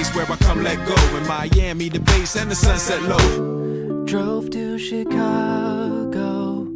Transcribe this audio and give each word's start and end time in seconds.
Place 0.00 0.14
where 0.14 0.30
I 0.30 0.36
come 0.36 0.62
let 0.62 0.78
go. 0.86 0.94
In 1.16 1.26
Miami, 1.26 1.88
the 1.90 2.00
base 2.00 2.36
and 2.36 2.50
the 2.50 2.54
sunset 2.54 3.02
low. 3.02 4.04
Drove 4.06 4.48
to 4.50 4.78
Chicago. 4.78 6.66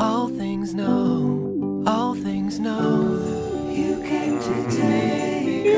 All 0.00 0.28
things 0.28 0.74
know, 0.74 1.84
all 1.86 2.14
things 2.14 2.58
know. 2.58 3.20
You 3.70 4.02
came 4.02 4.40
to 4.40 4.70
take 4.70 5.64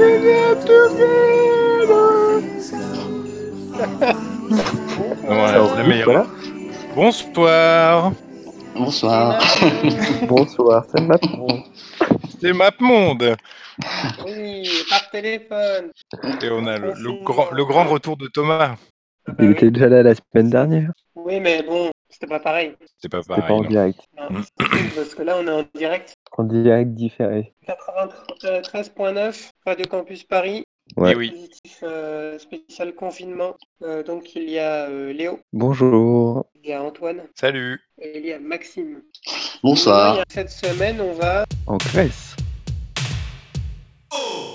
Ouais, 5.26 5.58
c'est 5.68 5.82
le 5.82 5.86
meilleur. 5.86 6.26
Bonsoir, 6.94 8.12
Bonsoir. 8.74 9.42
Bonsoir, 10.28 10.84
c'est 10.90 11.02
c'est 12.40 12.52
MapMonde. 12.52 13.36
Oui, 14.24 14.68
par 14.88 15.10
téléphone. 15.10 15.90
Et 16.42 16.50
on 16.50 16.66
a 16.66 16.78
le, 16.78 16.92
le 16.94 17.24
grand, 17.24 17.50
le 17.50 17.64
grand 17.64 17.84
retour 17.84 18.16
de 18.16 18.26
Thomas. 18.28 18.76
Il 19.40 19.50
était 19.52 19.70
déjà 19.70 19.88
là 19.88 20.02
la 20.02 20.14
semaine 20.14 20.50
dernière. 20.50 20.92
Oui, 21.14 21.40
mais 21.40 21.62
bon, 21.62 21.90
c'était 22.08 22.26
pas 22.28 22.38
pareil. 22.40 22.74
C'est 22.98 23.08
pas 23.10 23.22
C'était 23.22 23.34
pas 23.34 23.40
pareil. 23.42 23.56
en 23.58 23.62
non. 23.62 23.68
direct. 23.68 24.00
Non, 24.18 24.40
parce 24.94 25.14
que 25.14 25.22
là, 25.22 25.36
on 25.38 25.46
est 25.46 25.50
en 25.50 25.64
direct. 25.74 26.14
En 26.38 26.44
direct 26.44 26.92
différé. 26.94 27.52
93.9, 27.66 29.50
Radio 29.66 29.86
Campus 29.86 30.24
Paris. 30.24 30.64
Ouais. 30.96 31.12
Eh 31.12 31.16
oui. 31.16 31.30
Positif 31.30 31.78
euh, 31.82 32.38
spécial 32.38 32.94
confinement. 32.94 33.56
Euh, 33.82 34.04
donc, 34.04 34.36
il 34.36 34.48
y 34.48 34.58
a 34.60 34.88
euh, 34.88 35.12
Léo, 35.12 35.40
Bonjour. 35.52 36.46
il 36.62 36.70
y 36.70 36.72
a 36.72 36.80
Antoine 36.82 37.22
Salut. 37.34 37.80
et 38.00 38.18
il 38.20 38.26
y 38.26 38.32
a 38.32 38.38
Maxime. 38.38 39.02
Bonsoir. 39.64 40.18
Et 40.20 40.22
Cette 40.28 40.50
semaine, 40.50 41.00
on 41.00 41.12
va 41.14 41.44
En 41.66 41.76
Grèce. 41.78 42.35
C'était 44.12 44.45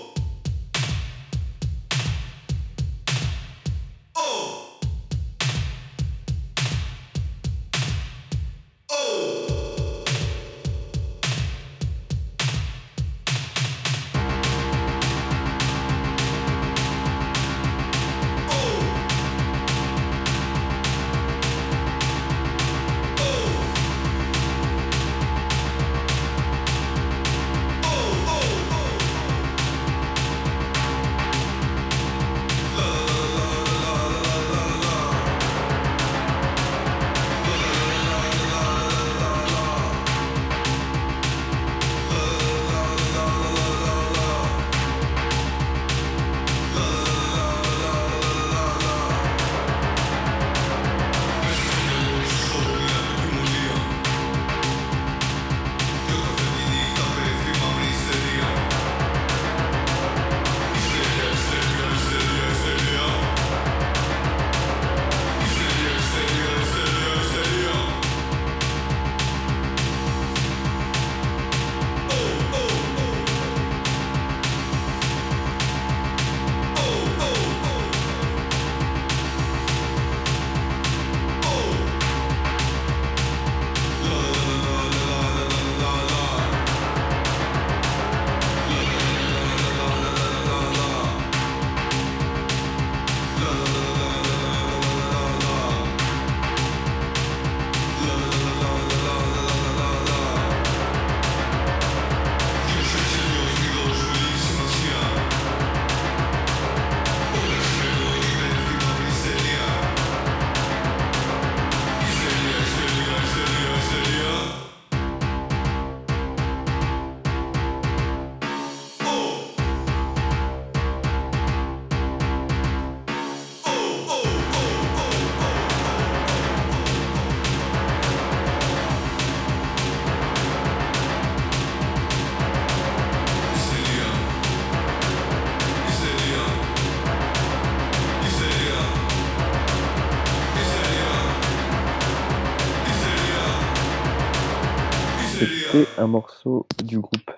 un 146.01 146.07
morceau 146.07 146.65
du 146.83 146.99
groupe 146.99 147.31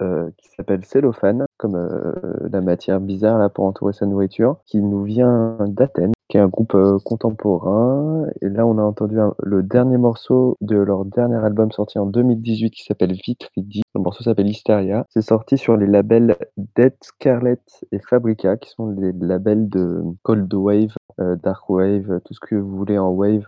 euh, 0.00 0.30
qui 0.36 0.48
s'appelle 0.50 0.84
Cellophane, 0.84 1.44
comme 1.56 1.74
euh, 1.74 2.48
la 2.50 2.60
matière 2.60 3.00
bizarre 3.00 3.38
là 3.38 3.48
pour 3.48 3.64
entourer 3.64 3.92
sa 3.92 4.06
nourriture, 4.06 4.56
qui 4.66 4.78
nous 4.78 5.02
vient 5.04 5.56
d'Athènes, 5.66 6.12
qui 6.28 6.36
est 6.36 6.40
un 6.40 6.48
groupe 6.48 6.74
euh, 6.74 6.98
contemporain. 7.04 8.26
Et 8.40 8.48
là, 8.48 8.66
on 8.66 8.78
a 8.78 8.82
entendu 8.82 9.16
le 9.38 9.62
dernier 9.62 9.96
morceau 9.96 10.56
de 10.60 10.76
leur 10.76 11.04
dernier 11.04 11.36
album 11.36 11.72
sorti 11.72 11.98
en 11.98 12.06
2018 12.06 12.70
qui 12.70 12.84
s'appelle 12.84 13.12
Vitridi. 13.12 13.82
Le 13.94 14.00
morceau 14.00 14.22
s'appelle 14.24 14.48
Hysteria. 14.48 15.06
C'est 15.10 15.22
sorti 15.22 15.58
sur 15.58 15.76
les 15.76 15.86
labels 15.86 16.36
Dead 16.76 16.94
Scarlet 17.02 17.60
et 17.92 17.98
Fabrica, 18.00 18.56
qui 18.56 18.70
sont 18.70 18.88
les 18.88 19.12
labels 19.12 19.68
de 19.68 20.02
Cold 20.22 20.52
Wave, 20.54 20.94
Dark 21.18 21.68
Wave, 21.68 22.20
tout 22.24 22.32
ce 22.32 22.40
que 22.40 22.54
vous 22.54 22.76
voulez 22.76 22.98
en 22.98 23.10
wave, 23.10 23.46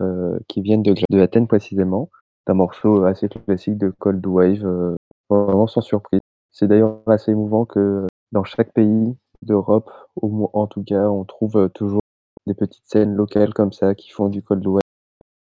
qui 0.49 0.61
viennent 0.61 0.83
de, 0.83 0.95
de 1.09 1.21
Athènes 1.21 1.47
précisément. 1.47 2.11
C'est 2.45 2.53
un 2.53 2.55
morceau 2.57 3.05
assez 3.05 3.29
classique 3.29 3.79
de 3.79 3.93
Cold 3.99 4.27
Wave, 4.27 4.65
euh, 4.65 4.97
vraiment 5.31 5.67
sans 5.67 5.81
surprise. 5.81 6.21
C'est 6.51 6.67
d'ailleurs 6.67 7.01
assez 7.07 7.31
émouvant 7.31 7.65
que 7.65 8.07
dans 8.33 8.45
chaque 8.45 8.73
pays 8.73 9.15
d'Europe, 9.43 9.91
au 10.17 10.29
moins 10.29 10.51
en 10.53 10.67
tout 10.67 10.83
cas, 10.83 11.09
on 11.09 11.25
trouve 11.25 11.57
euh, 11.57 11.69
toujours 11.69 12.01
des 12.47 12.55
petites 12.55 12.85
scènes 12.87 13.15
locales 13.15 13.55
comme 13.55 13.73
ça 13.73 13.95
qui 13.95 14.11
font 14.11 14.29
du 14.29 14.43
Cold 14.43 14.67
Wave. 14.67 14.81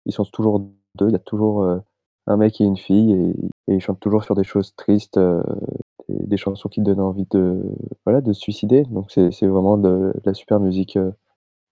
Ils 0.06 0.12
sont 0.12 0.24
toujours 0.24 0.60
deux, 0.94 1.08
il 1.08 1.12
y 1.12 1.16
a 1.16 1.20
toujours 1.20 1.64
euh, 1.64 1.78
un 2.26 2.36
mec 2.36 2.60
et 2.60 2.64
une 2.64 2.76
fille 2.76 3.12
et, 3.12 3.30
et 3.72 3.74
ils 3.74 3.80
chantent 3.80 4.00
toujours 4.00 4.24
sur 4.24 4.34
des 4.34 4.44
choses 4.44 4.74
tristes, 4.76 5.16
euh, 5.16 5.42
des 6.08 6.36
chansons 6.36 6.68
qui 6.68 6.80
donnent 6.80 7.00
envie 7.00 7.26
de, 7.30 7.62
voilà, 8.04 8.20
de 8.20 8.32
se 8.32 8.40
suicider. 8.40 8.84
Donc 8.84 9.10
c'est 9.10 9.32
c'est 9.32 9.46
vraiment 9.46 9.76
de, 9.76 10.12
de 10.14 10.22
la 10.24 10.34
super 10.34 10.60
musique 10.60 10.98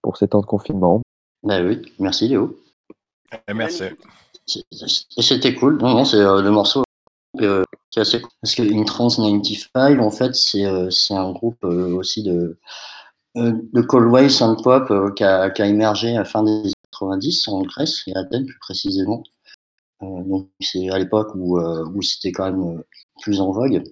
pour 0.01 0.17
ces 0.17 0.27
temps 0.27 0.41
de 0.41 0.45
confinement. 0.45 1.01
Bah 1.43 1.61
oui, 1.63 1.81
merci 1.99 2.27
Léo. 2.27 2.55
Eh, 3.47 3.53
Merci. 3.53 3.83
C'était 4.47 5.55
cool. 5.55 5.77
Non, 5.77 5.93
non, 5.93 6.05
c'est 6.05 6.17
euh, 6.17 6.41
le 6.41 6.51
morceau 6.51 6.83
euh, 7.41 7.63
qui 7.89 7.99
est 7.99 8.01
assez 8.01 8.21
cool. 8.21 8.31
Parce 8.41 8.55
que 8.55 8.63
In 8.63 8.83
Trance 8.83 9.17
95, 9.17 9.99
en 9.99 10.11
fait, 10.11 10.35
c'est 10.35 10.65
euh, 10.65 10.89
un 11.11 11.31
groupe 11.31 11.63
euh, 11.63 11.93
aussi 11.95 12.23
de, 12.23 12.57
de 13.35 13.81
Coldway 13.81 14.29
Sound 14.29 14.61
Pop 14.63 14.91
qui, 15.15 15.23
a, 15.23 15.49
qui 15.49 15.61
a 15.61 15.67
émergé 15.67 16.15
à 16.15 16.19
la 16.19 16.25
fin 16.25 16.43
des 16.43 16.51
années 16.51 16.71
90 16.91 17.47
en 17.47 17.61
Grèce 17.61 18.03
et 18.07 18.15
à 18.15 18.19
Athènes 18.19 18.45
plus 18.45 18.59
précisément. 18.59 19.23
Donc 20.01 20.49
c'est 20.59 20.89
à 20.89 20.97
l'époque 20.97 21.29
où, 21.35 21.59
où 21.59 22.01
c'était 22.01 22.31
quand 22.31 22.51
même 22.51 22.83
plus 23.21 23.39
en 23.39 23.51
vogue. 23.51 23.83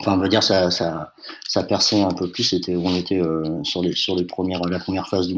Enfin, 0.00 0.14
on 0.14 0.16
va 0.16 0.28
dire 0.28 0.42
ça, 0.42 0.70
ça, 0.70 1.12
ça 1.46 1.62
perçait 1.62 2.00
un 2.00 2.14
peu 2.14 2.30
plus. 2.30 2.42
C'était, 2.42 2.74
on 2.74 2.96
était 2.96 3.20
sur 3.62 3.82
les 3.82 3.94
sur 3.94 4.16
les 4.16 4.24
premières 4.24 4.62
la 4.62 4.78
première 4.78 5.08
phase 5.08 5.28
du 5.28 5.36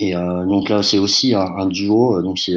et 0.00 0.14
euh, 0.14 0.44
donc 0.46 0.68
là, 0.68 0.82
c'est 0.82 0.98
aussi 0.98 1.34
un, 1.34 1.66
duo. 1.66 2.22
Donc 2.22 2.38
c'est 2.38 2.56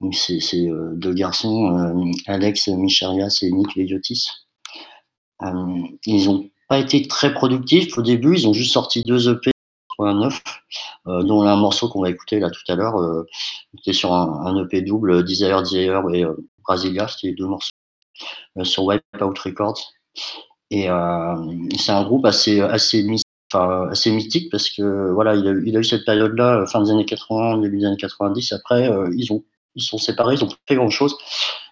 donc 0.00 0.14
c'est 0.14 0.68
euh, 0.68 0.92
deux 0.94 1.14
garçons, 1.14 1.76
euh, 1.78 2.10
Alex 2.26 2.68
Micharias 2.68 3.38
et 3.42 3.50
Nick 3.50 3.76
Veiotis. 3.76 4.26
Euh, 5.42 5.82
ils 6.04 6.28
ont 6.28 6.50
pas 6.68 6.78
été 6.78 7.06
très 7.08 7.32
productifs 7.32 7.96
au 7.96 8.02
début. 8.02 8.34
Ils 8.36 8.48
ont 8.48 8.52
juste 8.52 8.72
sorti 8.72 9.02
deux 9.02 9.28
EP 9.30 9.50
89, 9.98 10.42
euh, 11.06 11.22
dont 11.22 11.42
un 11.42 11.56
morceau 11.56 11.88
qu'on 11.88 12.02
va 12.02 12.10
écouter 12.10 12.40
là 12.40 12.50
tout 12.50 12.60
à 12.68 12.74
l'heure. 12.74 12.96
Euh, 12.96 13.26
était 13.78 13.92
sur 13.92 14.12
un, 14.12 14.64
EP 14.64 14.82
double, 14.82 15.24
Desire 15.24 15.62
Desire 15.62 16.02
et 16.12 16.24
Brasilia, 16.62 17.08
c'était 17.08 17.32
deux 17.32 17.46
morceaux 17.46 17.70
sur 18.64 18.84
Wipeout 18.84 19.34
Records. 19.44 19.80
Et 20.70 20.88
c'est 21.78 21.92
un 21.92 22.04
groupe 22.04 22.26
assez 22.26 22.60
assez 22.60 23.02
mythique 23.02 24.50
parce 24.50 24.70
que 24.70 25.10
voilà, 25.12 25.36
il 25.36 25.46
a, 25.46 25.80
eu- 25.80 25.84
cette 25.84 26.04
période-là, 26.04 26.66
fin 26.66 26.82
des 26.82 26.90
années 26.90 27.04
80, 27.04 27.58
début 27.58 27.78
des 27.78 27.86
années 27.86 27.96
90. 27.96 28.52
Après, 28.52 28.90
ils 29.14 29.32
ont 29.32 29.44
ils 29.76 29.82
sont 29.82 29.98
séparés, 29.98 30.34
ils 30.34 30.44
ont 30.44 30.48
pas 30.48 30.56
fait 30.68 30.74
grand 30.74 30.90
chose. 30.90 31.16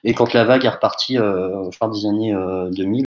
Et 0.04 0.14
quand 0.14 0.32
la 0.34 0.44
vague 0.44 0.64
est 0.64 0.68
repartie 0.68 1.18
euh, 1.18 1.70
fin 1.72 1.88
des 1.88 2.06
années 2.06 2.34
euh, 2.34 2.70
2000, 2.70 3.04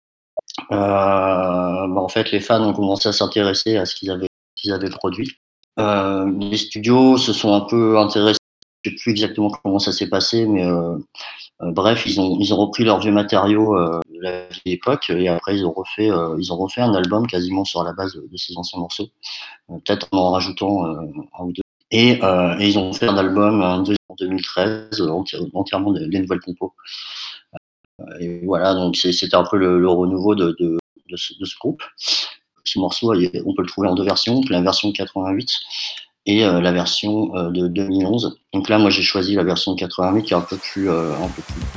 euh, 0.71 0.75
bah, 0.77 1.89
en 1.97 2.09
fait, 2.09 2.31
les 2.31 2.41
fans 2.41 2.63
ont 2.63 2.73
commencé 2.73 3.09
à 3.09 3.13
s'intéresser 3.13 3.77
à 3.77 3.85
ce 3.87 3.95
qu'ils 3.95 4.73
avaient 4.73 4.91
produit. 4.91 5.39
Euh, 5.79 6.31
les 6.39 6.57
studios 6.57 7.19
se 7.19 7.33
sont 7.33 7.53
un 7.53 7.63
peu 7.63 7.99
intéressés. 7.99 8.39
Je 8.85 8.91
sais 8.91 8.97
plus 8.97 9.11
exactement 9.13 9.51
comment 9.51 9.79
ça 9.79 9.93
s'est 9.93 10.09
passé, 10.09 10.47
mais 10.47 10.65
euh, 10.65 10.97
euh, 11.63 11.71
bref, 11.73 12.05
ils 12.07 12.21
ont 12.21 12.37
ils 12.39 12.53
ont 12.53 12.59
repris 12.59 12.85
leurs 12.85 13.01
vieux 13.01 13.13
matériaux 13.13 13.77
euh, 13.77 14.01
de 14.13 14.21
la 14.21 14.47
vieille 14.49 14.75
époque 14.75 15.09
et 15.11 15.29
après 15.29 15.57
ils 15.57 15.65
ont 15.65 15.73
refait 15.73 16.11
euh, 16.11 16.37
ils 16.39 16.53
ont 16.53 16.57
refait 16.57 16.83
un 16.83 16.93
album 16.95 17.27
quasiment 17.27 17.65
sur 17.65 17.83
la 17.83 17.93
base 17.95 18.15
de, 18.15 18.27
de 18.31 18.37
ces 18.37 18.57
anciens 18.59 18.79
morceaux, 18.81 19.09
euh, 19.71 19.79
peut-être 19.85 20.09
en 20.13 20.33
rajoutant 20.33 20.87
euh, 20.87 21.01
un 21.39 21.45
ou 21.45 21.53
deux. 21.53 21.64
Et, 21.95 22.19
euh, 22.25 22.57
et 22.59 22.71
ils 22.71 22.77
ont 22.77 22.93
fait 22.93 23.07
un 23.07 23.17
album 23.17 23.63
en 23.63 23.85
2013 24.19 25.01
euh, 25.01 25.07
enti- 25.07 25.49
entièrement 25.55 25.93
des, 25.93 26.09
nouvelles 26.19 26.41
compos. 26.41 26.75
Euh, 28.01 28.05
et 28.19 28.45
voilà, 28.45 28.75
donc 28.75 28.97
c'était 28.97 29.37
un 29.37 29.45
peu 29.45 29.57
le, 29.57 29.89
renouveau 29.89 30.35
de, 30.35 30.57
ce, 31.15 31.33
groupe. 31.61 31.85
Ce 32.65 32.81
morceau, 32.81 33.13
on 33.13 33.55
peut 33.55 33.63
le 33.63 33.69
trouver 33.69 33.87
en 33.87 33.95
deux 33.95 34.03
versions, 34.03 34.41
la 34.51 34.61
version 34.61 34.91
88 34.91 35.49
et 36.27 36.41
la 36.41 36.73
version 36.73 37.27
de 37.51 37.69
2011. 37.69 38.41
Donc 38.53 38.69
là, 38.69 38.79
moi, 38.79 38.91
j'ai 38.91 39.03
choisi 39.03 39.37
la 39.37 39.45
version 39.45 39.75
de 39.75 39.79
88 39.79 40.23
qui 40.23 40.33
est 40.33 40.37
un 40.37 40.41
peu 40.41 40.57
plus, 40.57 40.89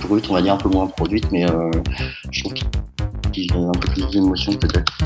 brute, 0.01 0.29
on 0.29 0.33
va 0.33 0.41
dire 0.41 0.53
un 0.53 0.57
peu 0.57 0.69
moins 0.69 0.87
produite, 0.87 1.31
mais 1.31 1.45
je 2.31 2.41
trouve 2.41 2.53
qu'il 3.33 3.53
a 3.53 3.57
un 3.57 3.71
peu 3.71 3.91
plus 3.91 4.09
d'émotion 4.09 4.53
peut-être. 4.53 4.97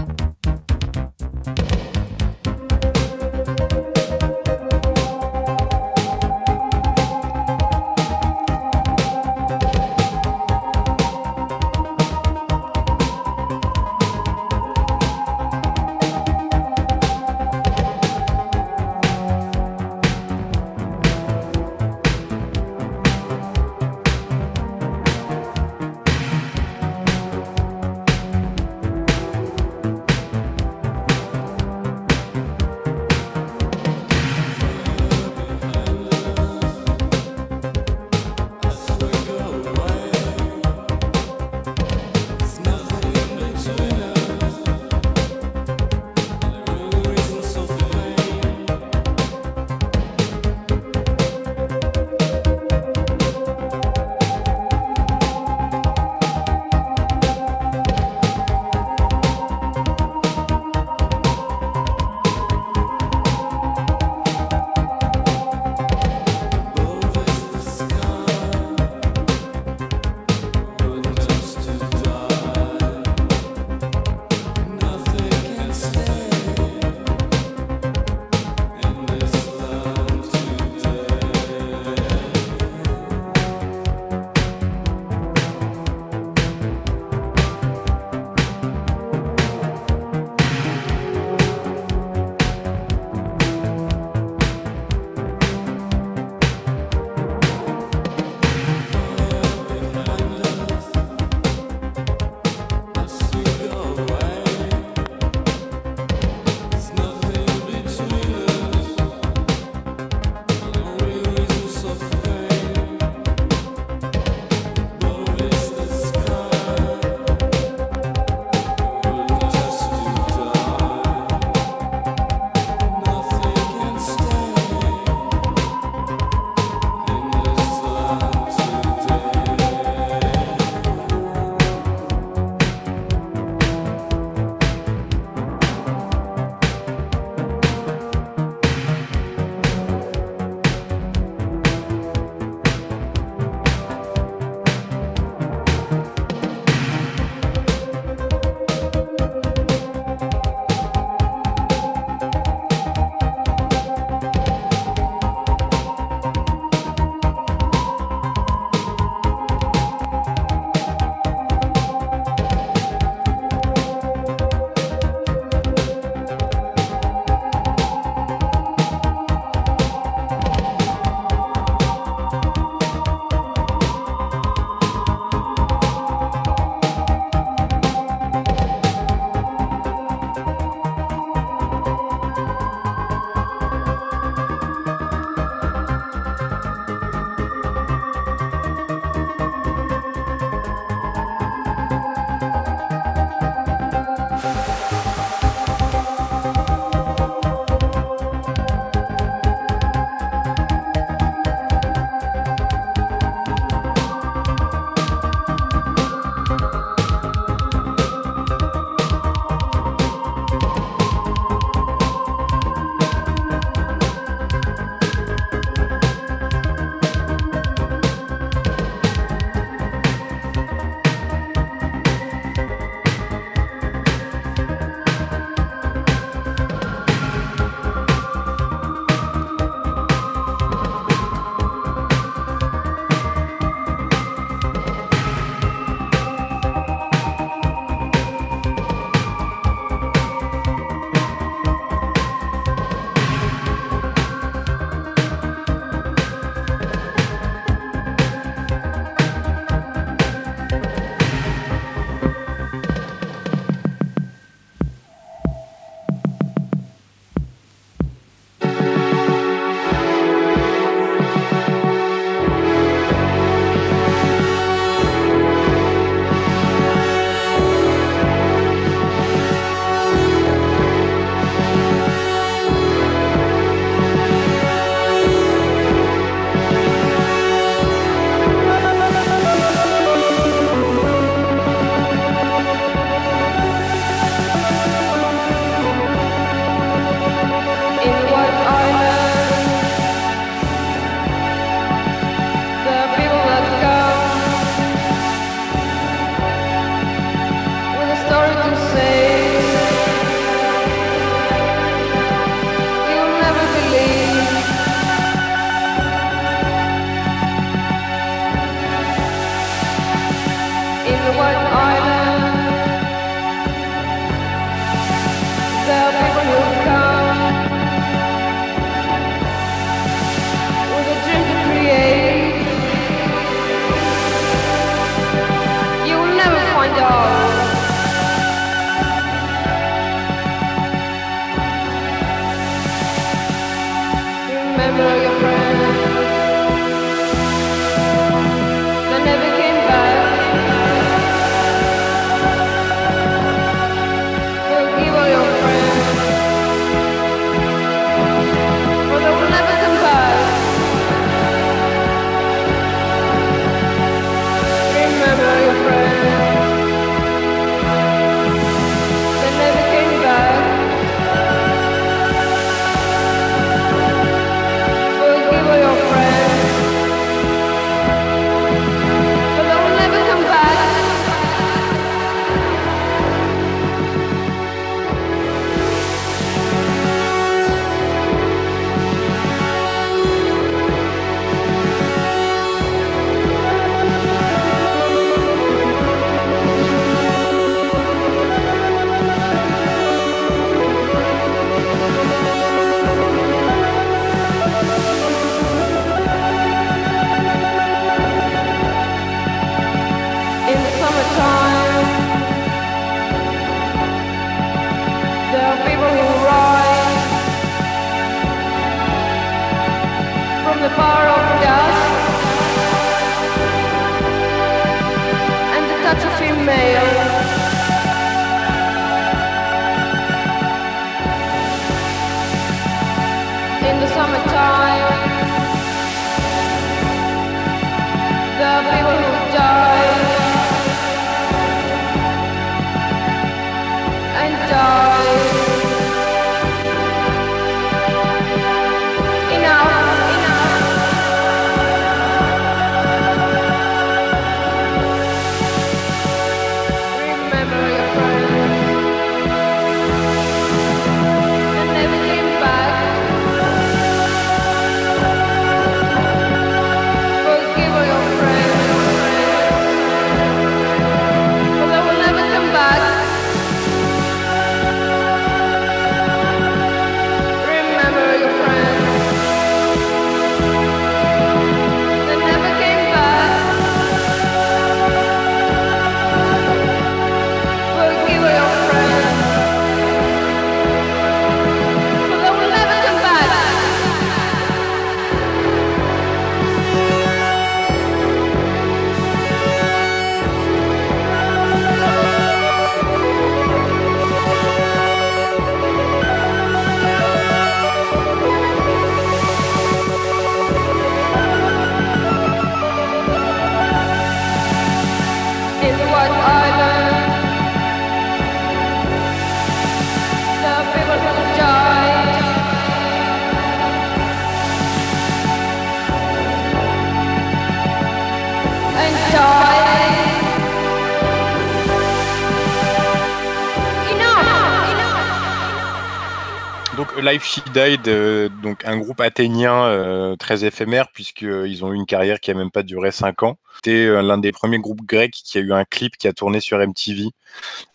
Life 527.31 527.45
She 527.45 527.63
Died, 527.71 528.09
euh, 528.09 528.49
donc 528.61 528.83
un 528.83 528.97
groupe 528.97 529.21
athénien 529.21 529.85
euh, 529.85 530.35
très 530.35 530.65
éphémère 530.65 531.07
puisqu'ils 531.13 531.85
ont 531.85 531.93
eu 531.93 531.95
une 531.95 532.05
carrière 532.05 532.41
qui 532.41 532.51
a 532.51 532.53
même 532.53 532.71
pas 532.71 532.83
duré 532.83 533.11
5 533.11 533.43
ans. 533.43 533.57
C'était 533.75 534.05
euh, 534.05 534.21
l'un 534.21 534.37
des 534.37 534.51
premiers 534.51 534.79
groupes 534.79 535.03
grecs 535.05 535.31
qui 535.31 535.57
a 535.57 535.61
eu 535.61 535.71
un 535.71 535.85
clip 535.85 536.17
qui 536.17 536.27
a 536.27 536.33
tourné 536.33 536.59
sur 536.59 536.77
MTV. 536.79 537.29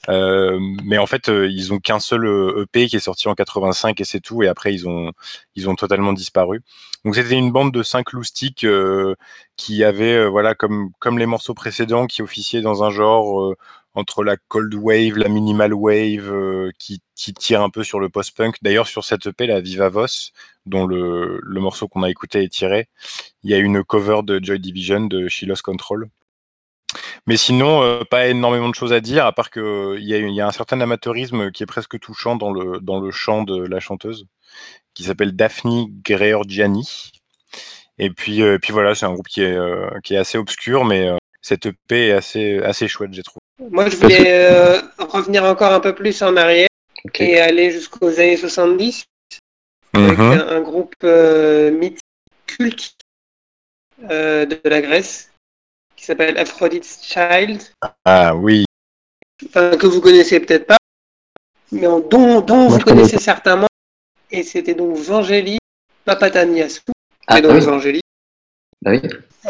Euh, 0.08 0.58
mais 0.84 0.96
en 0.96 1.06
fait, 1.06 1.28
euh, 1.28 1.48
ils 1.50 1.74
ont 1.74 1.78
qu'un 1.80 2.00
seul 2.00 2.24
euh, 2.24 2.62
EP 2.62 2.86
qui 2.86 2.96
est 2.96 3.00
sorti 3.00 3.28
en 3.28 3.34
85 3.34 4.00
et 4.00 4.04
c'est 4.04 4.20
tout. 4.20 4.42
Et 4.42 4.48
après, 4.48 4.72
ils 4.72 4.88
ont, 4.88 5.12
ils 5.54 5.68
ont 5.68 5.74
totalement 5.74 6.14
disparu. 6.14 6.62
Donc 7.04 7.14
c'était 7.14 7.36
une 7.36 7.52
bande 7.52 7.72
de 7.72 7.82
cinq 7.82 8.12
loustiques 8.12 8.64
euh, 8.64 9.14
qui 9.56 9.84
avaient, 9.84 10.14
euh, 10.16 10.28
voilà, 10.28 10.54
comme, 10.54 10.90
comme 10.98 11.18
les 11.18 11.26
morceaux 11.26 11.54
précédents, 11.54 12.06
qui 12.06 12.22
officiaient 12.22 12.62
dans 12.62 12.84
un 12.84 12.90
genre 12.90 13.42
euh, 13.42 13.56
entre 13.96 14.22
la 14.22 14.36
cold 14.36 14.72
wave, 14.74 15.16
la 15.16 15.28
minimal 15.28 15.74
wave, 15.74 16.30
euh, 16.32 16.70
qui, 16.78 17.00
tire 17.34 17.62
un 17.62 17.70
peu 17.70 17.82
sur 17.82 17.98
le 17.98 18.08
post-punk. 18.08 18.56
D'ailleurs, 18.62 18.86
sur 18.86 19.04
cette 19.04 19.26
EP, 19.26 19.46
la 19.46 19.60
Viva 19.60 19.88
Voss, 19.88 20.32
dont 20.66 20.86
le, 20.86 21.40
morceau 21.46 21.88
qu'on 21.88 22.04
a 22.04 22.10
écouté 22.10 22.44
est 22.44 22.48
tiré, 22.48 22.88
il 23.42 23.50
y 23.50 23.54
a 23.54 23.58
une 23.58 23.82
cover 23.82 24.20
de 24.22 24.38
Joy 24.42 24.60
Division 24.60 25.06
de 25.06 25.26
She 25.28 25.42
Lost 25.42 25.62
Control. 25.62 26.08
Mais 27.26 27.36
sinon, 27.36 27.82
euh, 27.82 28.04
pas 28.04 28.28
énormément 28.28 28.68
de 28.68 28.74
choses 28.74 28.92
à 28.92 29.00
dire, 29.00 29.26
à 29.26 29.32
part 29.32 29.50
qu'il 29.50 29.98
il 29.98 30.34
y 30.34 30.40
a 30.40 30.46
un 30.46 30.52
certain 30.52 30.80
amateurisme 30.80 31.50
qui 31.50 31.64
est 31.64 31.66
presque 31.66 31.98
touchant 31.98 32.36
dans 32.36 32.52
le, 32.52 32.80
dans 32.80 33.00
le 33.00 33.10
chant 33.10 33.42
de 33.42 33.66
la 33.66 33.80
chanteuse, 33.80 34.26
qui 34.94 35.04
s'appelle 35.04 35.34
Daphne 35.34 35.86
Greorgiani. 36.04 37.12
Et 37.98 38.10
puis, 38.10 38.42
euh, 38.42 38.58
puis 38.58 38.72
voilà, 38.72 38.94
c'est 38.94 39.06
un 39.06 39.12
groupe 39.12 39.28
qui 39.28 39.42
est, 39.42 39.56
euh, 39.56 39.88
qui 40.04 40.14
est 40.14 40.18
assez 40.18 40.38
obscur, 40.38 40.84
mais 40.84 41.08
euh, 41.08 41.16
cette 41.40 41.66
EP 41.66 42.08
est 42.08 42.12
assez, 42.12 42.58
assez 42.58 42.88
chouette, 42.88 43.12
j'ai 43.12 43.22
trouvé. 43.22 43.40
Moi, 43.58 43.88
je 43.88 43.96
voulais 43.96 44.24
euh, 44.50 44.80
revenir 44.98 45.44
encore 45.44 45.72
un 45.72 45.80
peu 45.80 45.94
plus 45.94 46.20
en 46.22 46.36
arrière 46.36 46.68
et 47.18 47.40
aller 47.40 47.70
jusqu'aux 47.70 48.08
années 48.20 48.36
70 48.36 49.04
avec 49.94 50.18
Mhm. 50.18 50.20
un, 50.32 50.48
un 50.48 50.60
groupe 50.60 50.94
euh, 51.04 51.70
mythique, 51.70 52.00
culte 52.46 52.94
euh, 54.10 54.44
de 54.44 54.60
la 54.64 54.82
Grèce 54.82 55.30
qui 55.96 56.04
s'appelle 56.04 56.36
Aphrodite's 56.36 57.00
Child, 57.02 57.62
Ah 58.04 58.34
oui, 58.36 58.66
enfin, 59.46 59.74
que 59.78 59.86
vous 59.86 60.02
connaissez 60.02 60.38
peut-être 60.40 60.66
pas, 60.66 60.76
mais 61.72 61.86
en- 61.86 62.00
dont, 62.00 62.42
dont 62.42 62.68
Moi, 62.68 62.76
vous 62.76 62.84
connaissez 62.84 63.18
certainement. 63.18 63.66
Et 64.30 64.42
c'était 64.42 64.74
donc 64.74 64.96
Vangélie 64.98 65.58
Papataniasou, 66.04 66.82
Ah, 67.26 67.38
et 67.38 67.42
donc 67.42 67.52
oui. 67.52 67.60
Vangélie, 67.60 68.00
Bah 68.82 68.92
oui. 68.92 69.00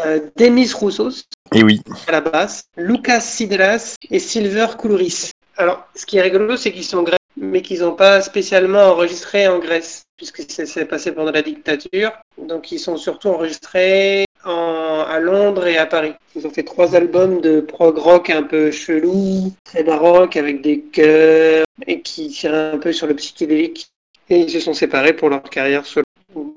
euh, 0.05 0.19
Demis 0.37 0.71
Roussos 0.73 1.23
et 1.53 1.63
oui. 1.63 1.81
à 2.07 2.11
la 2.11 2.21
basse, 2.21 2.63
Lucas 2.77 3.19
Sidelas 3.21 3.95
et 4.09 4.19
Silver 4.19 4.67
Koulouris. 4.77 5.31
Alors, 5.57 5.87
ce 5.95 6.05
qui 6.05 6.17
est 6.17 6.21
rigolo, 6.21 6.55
c'est 6.57 6.71
qu'ils 6.71 6.83
sont 6.83 7.03
grecs, 7.03 7.19
mais 7.35 7.61
qu'ils 7.61 7.81
n'ont 7.81 7.95
pas 7.95 8.21
spécialement 8.21 8.83
enregistré 8.91 9.47
en 9.47 9.59
Grèce, 9.59 10.03
puisque 10.17 10.49
ça 10.49 10.65
s'est 10.65 10.85
passé 10.85 11.11
pendant 11.11 11.31
la 11.31 11.41
dictature. 11.41 12.11
Donc, 12.37 12.71
ils 12.71 12.79
sont 12.79 12.97
surtout 12.97 13.29
enregistrés 13.29 14.25
en- 14.45 15.03
à 15.07 15.19
Londres 15.19 15.65
et 15.67 15.77
à 15.77 15.85
Paris. 15.85 16.13
Ils 16.35 16.45
ont 16.45 16.51
fait 16.51 16.63
trois 16.63 16.95
albums 16.95 17.41
de 17.41 17.59
prog 17.61 17.97
rock 17.97 18.29
un 18.29 18.43
peu 18.43 18.71
chelou, 18.71 19.51
très 19.63 19.83
baroque, 19.83 20.37
avec 20.37 20.61
des 20.61 20.81
chœurs, 20.81 21.65
et 21.85 22.01
qui 22.01 22.29
tirent 22.29 22.53
un 22.53 22.77
peu 22.77 22.93
sur 22.93 23.07
le 23.07 23.15
psychédélique. 23.15 23.87
Et 24.29 24.39
ils 24.41 24.49
se 24.51 24.59
sont 24.59 24.73
séparés 24.73 25.13
pour 25.13 25.29
leur 25.29 25.43
carrière 25.43 25.85
solo. 25.85 26.03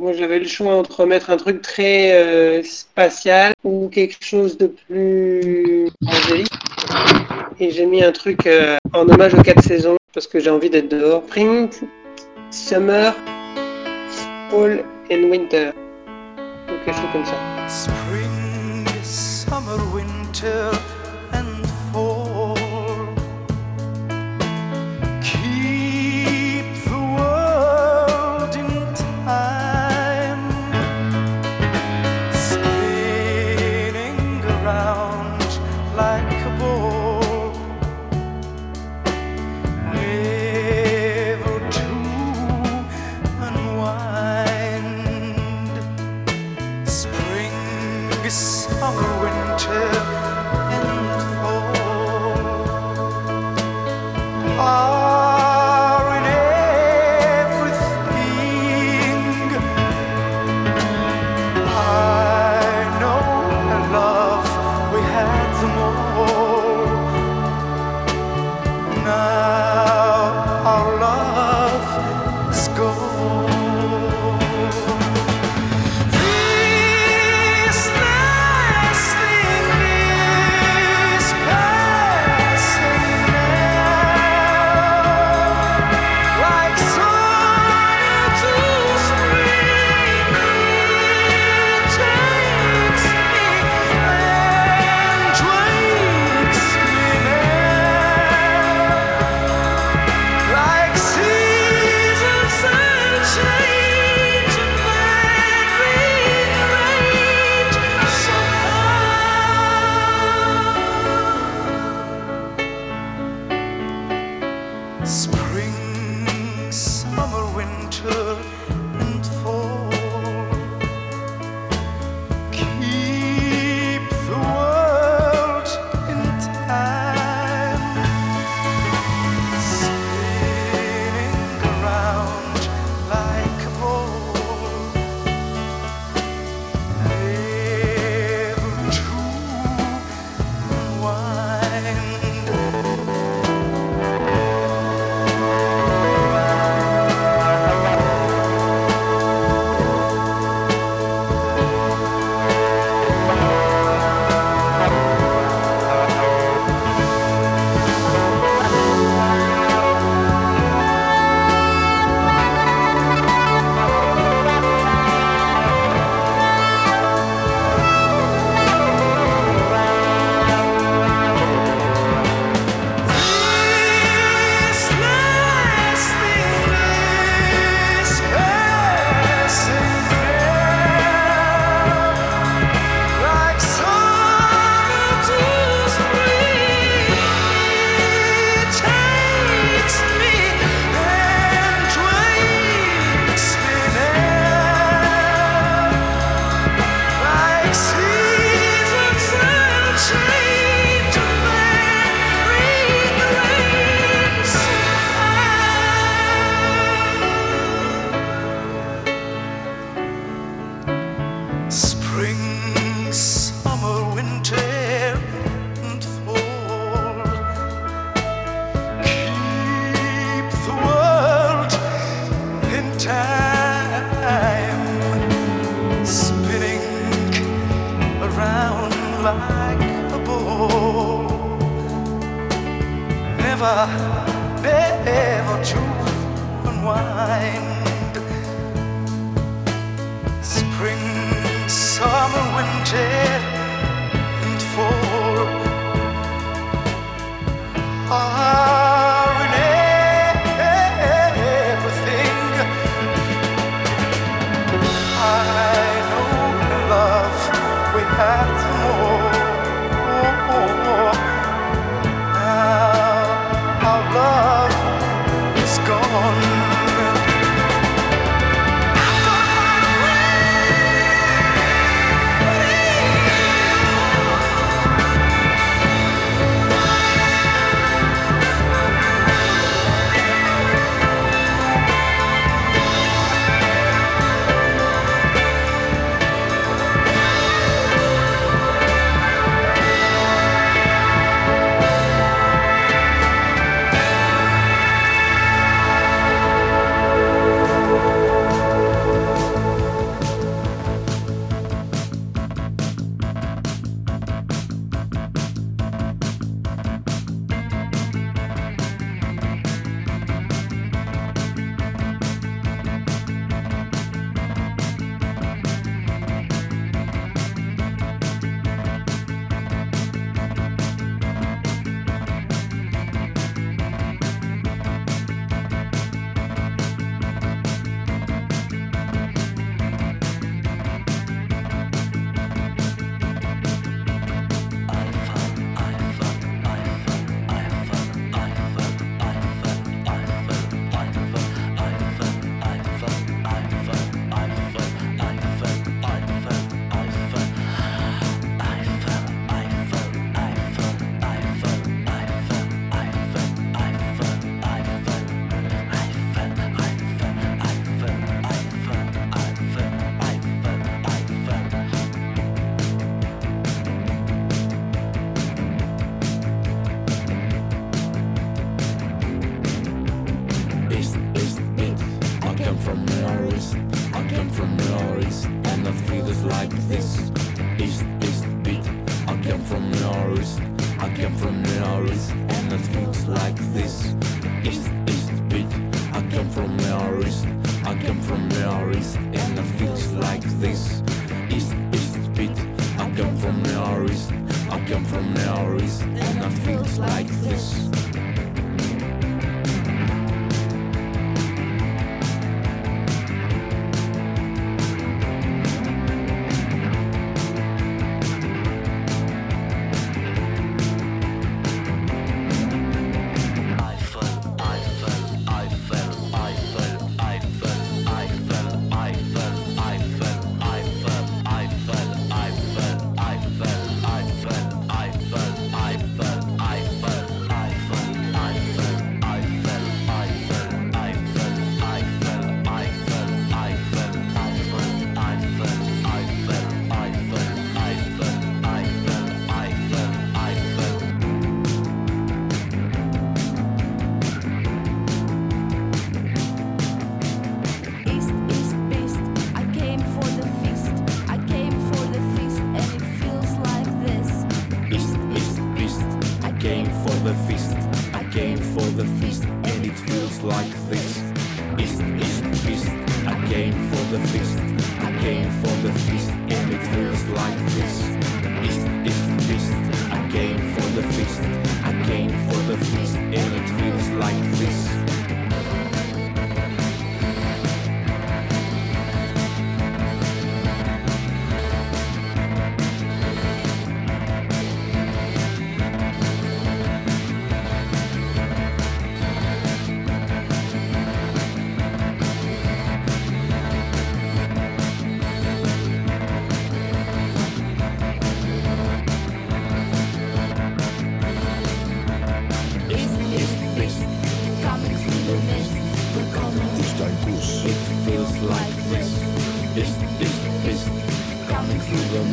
Moi, 0.01 0.15
j'avais 0.15 0.39
le 0.39 0.47
choix 0.47 0.73
entre 0.77 1.05
mettre 1.05 1.29
un 1.29 1.37
truc 1.37 1.61
très 1.61 2.13
euh, 2.13 2.63
spatial 2.63 3.53
ou 3.65 3.91
quelque 3.91 4.17
chose 4.25 4.57
de 4.57 4.69
plus 4.69 5.91
angélique. 6.07 6.55
Et 7.59 7.71
j'ai 7.71 7.85
mis 7.85 8.03
un 8.03 8.11
truc 8.11 8.47
euh, 8.47 8.79
en 8.95 9.07
hommage 9.07 9.35
aux 9.35 9.43
quatre 9.43 9.63
saisons 9.63 9.99
parce 10.15 10.27
que 10.27 10.41
j'ai 10.41 10.49
envie 10.49 10.71
d'être 10.71 10.89
dehors. 10.89 11.23
Spring, 11.27 11.69
summer, 12.51 13.15
fall 14.49 14.83
and 15.13 15.25
winter. 15.25 15.73
Donc 16.67 16.83
quelque 16.87 16.97
chose 16.97 17.11
comme 17.13 17.27
ça. 17.27 17.69
Spring, 17.69 18.87
summer, 19.03 19.77
winter, 19.95 20.79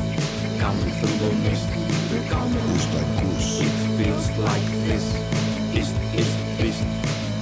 Coming 0.58 0.90
through 0.98 1.16
the 1.20 1.30
mist? 1.44 1.68
We're 2.10 2.28
coming. 2.30 2.64
East 2.74 2.94
and 2.94 3.10
Coast. 3.20 3.62
It 3.62 3.74
feels 3.98 4.26
like 4.38 4.66
this. 4.86 5.04
East, 5.76 5.94
east, 6.16 6.38
east. 6.64 6.82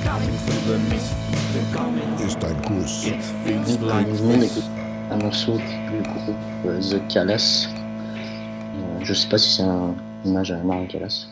Coming 0.04 0.36
through 0.44 0.72
the 0.72 0.78
mist? 0.90 1.14
We're 1.54 1.72
coming. 1.74 2.26
East 2.26 2.42
and 2.42 2.64
Coast. 2.66 3.06
It 3.06 3.22
feels 3.44 3.78
like 3.80 4.06
Nous 4.08 4.16
venons 4.16 4.40
this. 4.40 4.54
d'écouter 4.54 4.82
un 5.10 5.18
morceau 5.18 5.56
du 5.56 6.02
groupe 6.02 6.36
euh, 6.66 6.80
The 6.80 7.08
Callas. 7.12 7.68
Euh, 7.70 8.98
je 9.04 9.14
sais 9.14 9.28
pas 9.28 9.38
si 9.38 9.56
c'est 9.56 9.62
un 9.62 9.94
hommage 10.24 10.50
à 10.52 10.58
Marin 10.62 10.86
Callas, 10.86 11.26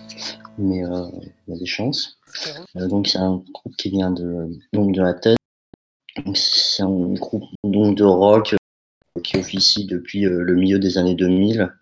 mais 0.59 0.85
euh, 0.85 1.07
il 1.48 1.55
y 1.55 1.57
a 1.57 1.59
des 1.59 1.66
chances. 1.66 2.16
Euh, 2.76 2.87
donc 2.88 3.09
c'est 3.09 3.18
un 3.18 3.42
groupe 3.53 3.74
qui 3.76 3.90
vient 3.90 4.11
de, 4.11 4.48
donc 4.72 4.92
de 4.94 5.03
la 5.03 5.14
tête. 5.14 5.37
C'est 6.35 6.83
un 6.83 7.15
groupe 7.15 7.45
donc 7.65 7.97
de 7.97 8.05
rock 8.05 8.55
euh, 8.55 9.21
qui 9.21 9.37
officie 9.37 9.87
depuis 9.87 10.27
euh, 10.27 10.43
le 10.43 10.55
milieu 10.55 10.79
des 10.79 10.99
années 10.99 11.15
2000, 11.15 11.73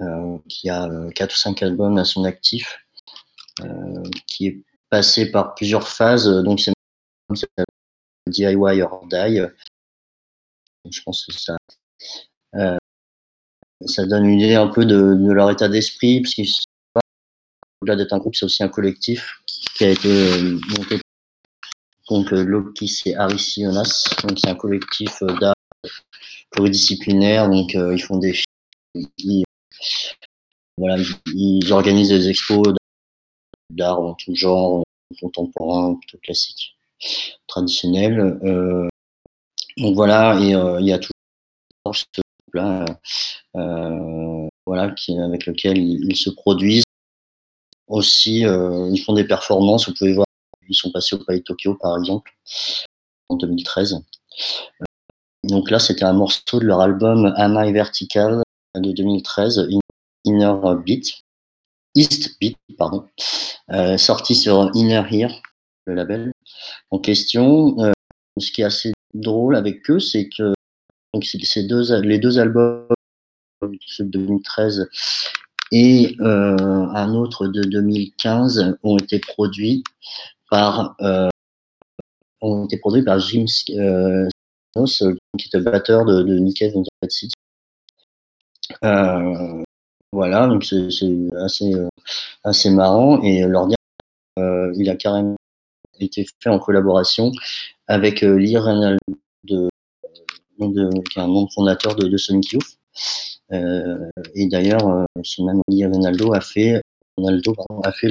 euh, 0.00 0.38
qui 0.48 0.68
a 0.68 0.84
euh, 0.84 1.10
quatre 1.10 1.32
ou 1.32 1.36
cinq 1.36 1.62
albums 1.62 1.98
à 1.98 2.04
son 2.04 2.24
actif, 2.24 2.78
qui 4.26 4.46
est 4.46 4.62
passé 4.90 5.30
par 5.30 5.54
plusieurs 5.54 5.86
phases. 5.88 6.26
Donc 6.26 6.60
c'est 6.60 6.72
DIY 8.28 8.82
or 8.82 9.06
Die. 9.08 9.42
Je 10.90 11.02
pense 11.02 11.24
que 11.26 11.32
ça, 11.32 11.56
ça 13.86 14.06
donne 14.06 14.26
une 14.26 14.40
idée 14.40 14.54
un 14.54 14.68
peu 14.68 14.84
de, 14.84 15.32
leur 15.32 15.50
état 15.50 15.68
d'esprit, 15.68 16.20
parce 16.20 16.34
qu'ils 16.34 16.50
au-delà 17.82 17.96
d'être 17.96 18.12
un 18.12 18.18
groupe, 18.18 18.34
c'est 18.34 18.44
aussi 18.44 18.62
un 18.62 18.68
collectif 18.68 19.40
qui 19.46 19.84
a 19.84 19.90
été 19.90 20.40
monté. 20.40 21.01
Donc 22.12 22.30
Lokis 22.30 23.00
et 23.06 23.16
Arisionas, 23.16 24.04
donc 24.22 24.38
c'est 24.38 24.50
un 24.50 24.54
collectif 24.54 25.22
euh, 25.22 25.34
d'art 25.40 25.54
pluridisciplinaire, 26.50 27.48
donc 27.48 27.74
euh, 27.74 27.94
ils 27.94 28.02
font 28.02 28.18
des 28.18 28.34
voilà, 30.76 31.02
ils, 31.32 31.72
organisent 31.72 32.10
des 32.10 32.28
expos 32.28 32.74
d'art 33.70 33.98
en 33.98 34.12
tout 34.12 34.34
genre, 34.34 34.84
contemporain, 35.18 35.94
plutôt 35.94 36.18
classique, 36.18 36.76
traditionnel. 37.46 38.20
Euh, 38.44 38.88
donc 39.78 39.94
voilà, 39.94 40.38
et 40.38 40.50
il 40.82 40.86
y 40.86 40.92
a 40.92 40.98
toujours 40.98 41.96
ce 41.96 42.04
groupe-là, 42.14 42.84
voilà, 44.66 44.90
qui, 44.90 45.18
avec 45.18 45.46
lequel 45.46 45.78
ils, 45.78 46.10
ils 46.10 46.16
se 46.16 46.28
produisent. 46.28 46.84
Aussi, 47.86 48.40
ils 48.40 49.02
font 49.02 49.14
des 49.14 49.24
performances. 49.24 49.88
Vous 49.88 49.94
pouvez 49.94 50.12
voir, 50.12 50.26
ils 50.68 50.74
sont 50.74 50.90
passés 50.92 51.16
au 51.16 51.18
Palais 51.24 51.38
de 51.40 51.44
Tokyo, 51.44 51.74
par 51.80 51.96
exemple, 51.98 52.32
en 53.28 53.36
2013. 53.36 53.94
Euh, 54.80 54.84
Donc 55.44 55.70
là, 55.70 55.78
c'était 55.78 56.04
un 56.04 56.12
morceau 56.12 56.60
de 56.60 56.64
leur 56.66 56.80
album 56.80 57.32
Am 57.36 57.56
I 57.62 57.72
Vertical 57.72 58.42
de 58.74 58.92
2013, 58.92 59.58
In- 59.70 59.80
Inner 60.24 60.54
Beat, 60.84 61.06
East 61.94 62.38
Beat, 62.40 62.56
pardon, 62.78 63.06
euh, 63.70 63.98
sorti 63.98 64.34
sur 64.34 64.70
Inner 64.74 65.02
Ear, 65.10 65.30
le 65.86 65.94
label 65.94 66.32
en 66.90 66.98
question. 66.98 67.78
Euh, 67.80 67.92
ce 68.38 68.50
qui 68.50 68.62
est 68.62 68.64
assez 68.64 68.92
drôle 69.14 69.56
avec 69.56 69.90
eux, 69.90 70.00
c'est 70.00 70.28
que 70.28 70.54
les 71.14 72.18
deux 72.18 72.38
albums, 72.38 72.86
de 73.62 74.04
2013 74.04 74.88
et 75.70 76.16
un 76.20 77.14
autre 77.14 77.46
de 77.46 77.62
2015, 77.62 78.76
ont 78.82 78.96
été 78.96 79.18
produits 79.18 79.84
euh, 80.52 81.28
ont 82.40 82.64
été 82.64 82.76
produits 82.78 83.02
par 83.02 83.18
Jim 83.18 83.44
euh, 83.70 84.28
euh, 84.76 85.16
qui 85.38 85.46
était 85.46 85.60
batteur 85.60 86.04
de, 86.04 86.22
de 86.22 86.38
Nick 86.38 86.58
Cave 86.58 86.72
dans 86.72 86.82
Bad 87.00 87.10
City. 87.10 87.34
Euh, 88.84 89.62
voilà, 90.12 90.46
donc 90.46 90.64
c'est 90.64 90.88
assez 91.44 91.72
assez 92.44 92.70
marrant 92.70 93.22
et 93.22 93.42
leur 93.42 93.68
il 94.74 94.88
a 94.88 94.96
carrément 94.96 95.36
été 96.00 96.26
fait 96.40 96.48
en 96.48 96.58
collaboration 96.58 97.30
avec 97.86 98.22
Lee 98.22 98.56
Ranaldo, 98.56 98.98
de, 99.44 99.68
qui 100.58 101.18
est 101.18 101.20
un 101.20 101.26
membre 101.26 101.50
fondateur 101.54 101.94
de, 101.94 102.08
de 102.08 102.16
Sonic 102.16 102.52
Youth. 102.52 102.78
Et 103.50 104.46
d'ailleurs, 104.46 105.06
ce 105.22 105.42
même 105.42 105.60
Lee 105.68 105.84
Ranaldo 105.84 106.32
a 106.32 106.40
fait, 106.40 106.80
Ronaldo, 107.16 107.54
a 107.84 107.92
fait 107.92 108.10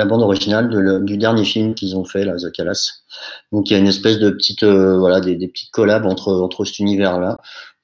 la 0.00 0.06
bande 0.06 0.22
originale 0.22 1.04
du 1.04 1.18
dernier 1.18 1.44
film 1.44 1.74
qu'ils 1.74 1.94
ont 1.94 2.04
fait, 2.04 2.24
là, 2.24 2.36
The 2.36 2.50
Callas. 2.50 3.02
Donc 3.52 3.68
il 3.68 3.74
y 3.74 3.76
a 3.76 3.78
une 3.78 3.86
espèce 3.86 4.18
de 4.18 4.30
petite, 4.30 4.62
euh, 4.62 4.98
voilà, 4.98 5.20
des, 5.20 5.36
petites 5.46 5.70
collabs 5.72 6.06
entre, 6.06 6.32
entre 6.32 6.64
cet 6.64 6.78
univers-là. 6.78 7.36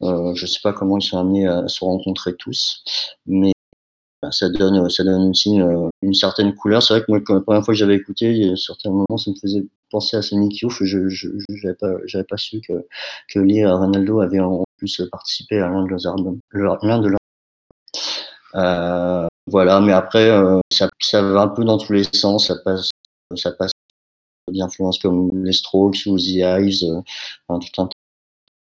Euh, 0.03 0.35
je 0.35 0.47
sais 0.47 0.61
pas 0.63 0.73
comment 0.73 0.97
ils 0.97 1.03
sont 1.03 1.19
amenés 1.19 1.47
à 1.47 1.69
se 1.69 1.85
rencontrer 1.85 2.35
tous, 2.37 2.83
mais 3.27 3.53
bah, 4.23 4.33
ça 4.33 4.49
donne, 4.49 4.89
ça 4.89 5.05
donne 5.05 5.29
aussi 5.29 5.61
euh, 5.61 5.89
une 6.01 6.15
certaine 6.15 6.55
couleur. 6.55 6.83
C'est 6.83 6.95
vrai 6.95 7.03
que 7.03 7.13
moi, 7.13 7.19
la 7.29 7.41
première 7.43 7.63
fois 7.63 7.75
que 7.75 7.79
j'avais 7.79 7.97
écouté, 7.97 8.33
il 8.33 8.57
certains 8.57 8.91
moments, 8.91 9.19
ça 9.19 9.31
me 9.31 9.37
faisait 9.37 9.67
penser 9.91 10.17
à 10.17 10.23
Sonic 10.23 10.61
Youth. 10.61 10.73
Je, 10.81 11.09
j'avais 11.09 12.25
pas, 12.25 12.37
su 12.39 12.63
que, 12.63 12.87
que 13.29 13.41
Lee 13.41 13.67
Ronaldo 13.67 14.21
avait 14.21 14.41
en 14.41 14.65
plus 14.79 15.03
participé 15.13 15.61
à 15.61 15.69
l'un 15.69 15.85
de 15.85 15.89
leurs 15.91 16.07
albums. 16.07 16.41
Euh, 18.55 19.27
voilà, 19.47 19.81
mais 19.81 19.93
après, 19.93 20.29
euh, 20.31 20.61
ça, 20.71 20.89
va 21.23 21.43
un 21.43 21.49
peu 21.49 21.65
dans 21.65 21.79
tous 21.79 21.93
les 21.93 22.05
sens. 22.05 22.49
Ça 22.49 22.57
passe, 22.65 22.91
ça 23.35 23.53
passe 23.53 23.71
d'influences 24.49 24.99
comme 24.99 25.45
les 25.45 25.53
Strokes 25.53 26.07
ou 26.07 26.19
The 26.19 26.39
Eyes, 26.39 26.85
euh, 26.85 27.01
enfin, 27.49 27.61
tout 27.61 27.83
un 27.83 27.89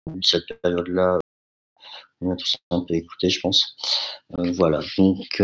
de 0.07 0.23
cette 0.23 0.45
période-là. 0.61 1.19
On 2.21 2.31
a 2.31 2.35
tous 2.35 2.55
un 2.71 2.81
peu 2.81 2.93
écouté, 2.95 3.29
je 3.29 3.39
pense. 3.39 3.75
Euh, 4.39 4.51
voilà, 4.53 4.79
donc 4.97 5.41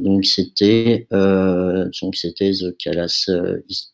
donc 0.00 0.24
c'était 0.24 1.06
euh, 1.12 1.88
c'était 2.12 2.52
The 2.52 2.74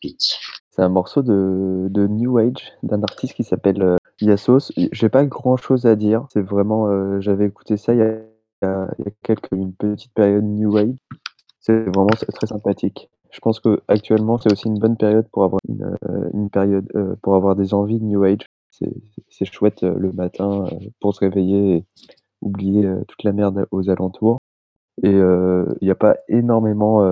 Beat. 0.01 0.37
C'est 0.71 0.81
un 0.81 0.89
morceau 0.89 1.21
de, 1.21 1.87
de 1.89 2.07
New 2.07 2.37
Age 2.37 2.73
d'un 2.83 3.03
artiste 3.03 3.33
qui 3.33 3.43
s'appelle 3.43 3.81
euh, 3.81 3.97
Yassos. 4.19 4.71
J'ai 4.91 5.09
pas 5.09 5.25
grand 5.25 5.57
chose 5.57 5.85
à 5.85 5.95
dire. 5.95 6.25
C'est 6.31 6.41
vraiment, 6.41 7.19
j'avais 7.21 7.45
écouté 7.45 7.77
ça 7.77 7.93
il 7.93 7.99
y 7.99 8.03
a, 8.03 8.17
il 8.61 8.65
y 8.65 8.67
a- 8.67 9.11
quelques, 9.23 9.51
une 9.51 9.73
petite 9.73 10.13
période 10.13 10.43
New 10.43 10.75
Age. 10.77 10.95
C'est 11.59 11.83
vraiment 11.83 12.07
très 12.07 12.47
sympathique. 12.47 13.09
Je 13.31 13.39
pense 13.39 13.59
que 13.59 13.81
actuellement 13.87 14.37
c'est 14.37 14.51
aussi 14.51 14.67
une 14.67 14.79
bonne 14.79 14.97
période 14.97 15.27
pour 15.31 15.43
avoir 15.43 15.59
une, 15.67 15.95
euh, 16.09 16.29
une 16.33 16.49
période 16.49 16.89
euh, 16.95 17.15
pour 17.21 17.35
avoir 17.35 17.55
des 17.55 17.73
envies 17.73 17.99
de 17.99 18.05
New 18.05 18.23
Age. 18.23 18.45
C'est 19.29 19.45
chouette 19.45 19.83
euh, 19.83 19.93
le 19.97 20.11
matin 20.11 20.65
pour 20.99 21.13
se 21.13 21.19
réveiller 21.19 21.75
et 21.77 21.85
oublier 22.41 22.89
toute 23.07 23.23
la 23.23 23.31
merde 23.33 23.67
aux 23.71 23.89
alentours. 23.89 24.37
Et 25.03 25.11
il 25.11 25.77
n'y 25.81 25.91
a 25.91 25.95
pas 25.95 26.17
énormément 26.27 27.03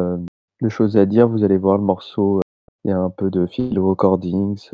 de 0.61 0.69
choses 0.69 0.97
à 0.97 1.05
dire. 1.05 1.27
Vous 1.27 1.43
allez 1.43 1.57
voir 1.57 1.77
le 1.77 1.83
morceau. 1.83 2.39
Il 2.83 2.89
y 2.89 2.93
a 2.93 2.99
un 2.99 3.09
peu 3.09 3.29
de 3.29 3.45
field 3.45 3.77
recordings. 3.77 4.69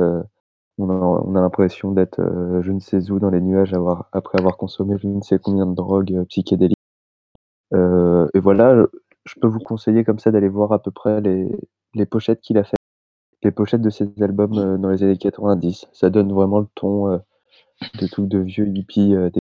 On 0.77 0.89
a, 0.89 0.93
on 0.93 1.35
a 1.35 1.41
l'impression 1.41 1.91
d'être 1.91 2.19
euh, 2.19 2.61
je 2.61 2.71
ne 2.71 2.79
sais 2.79 3.09
où 3.11 3.19
dans 3.19 3.29
les 3.29 3.41
nuages 3.41 3.73
avoir, 3.73 4.09
après 4.11 4.39
avoir 4.39 4.57
consommé 4.57 4.95
je 5.01 5.07
ne 5.07 5.21
sais 5.21 5.39
combien 5.39 5.65
de 5.65 5.73
drogues 5.75 6.13
euh, 6.13 6.25
psychédéliques. 6.25 6.75
Euh, 7.73 8.27
et 8.33 8.39
voilà, 8.39 8.85
je- 9.25 9.39
peux 9.39 9.47
vous 9.47 9.59
conseiller 9.59 10.03
comme 10.03 10.19
ça 10.19 10.31
d'aller 10.31 10.49
voir 10.49 10.71
à 10.71 10.79
peu 10.81 10.91
près 10.91 11.21
les, 11.21 11.49
les 11.93 12.05
pochettes 12.05 12.41
qu'il 12.41 12.57
a 12.57 12.63
fait, 12.63 12.75
les 13.43 13.51
pochettes 13.51 13.81
de 13.81 13.89
ses 13.89 14.07
albums 14.21 14.77
dans 14.77 14.89
les 14.89 15.03
années 15.03 15.17
90. 15.17 15.87
Ça 15.93 16.09
donne 16.09 16.31
vraiment 16.33 16.59
le 16.59 16.67
ton 16.75 17.07
de 17.99 18.07
tout 18.07 18.25
de 18.25 18.37
vieux 18.39 18.67
hippie 18.67 19.09
des 19.15 19.39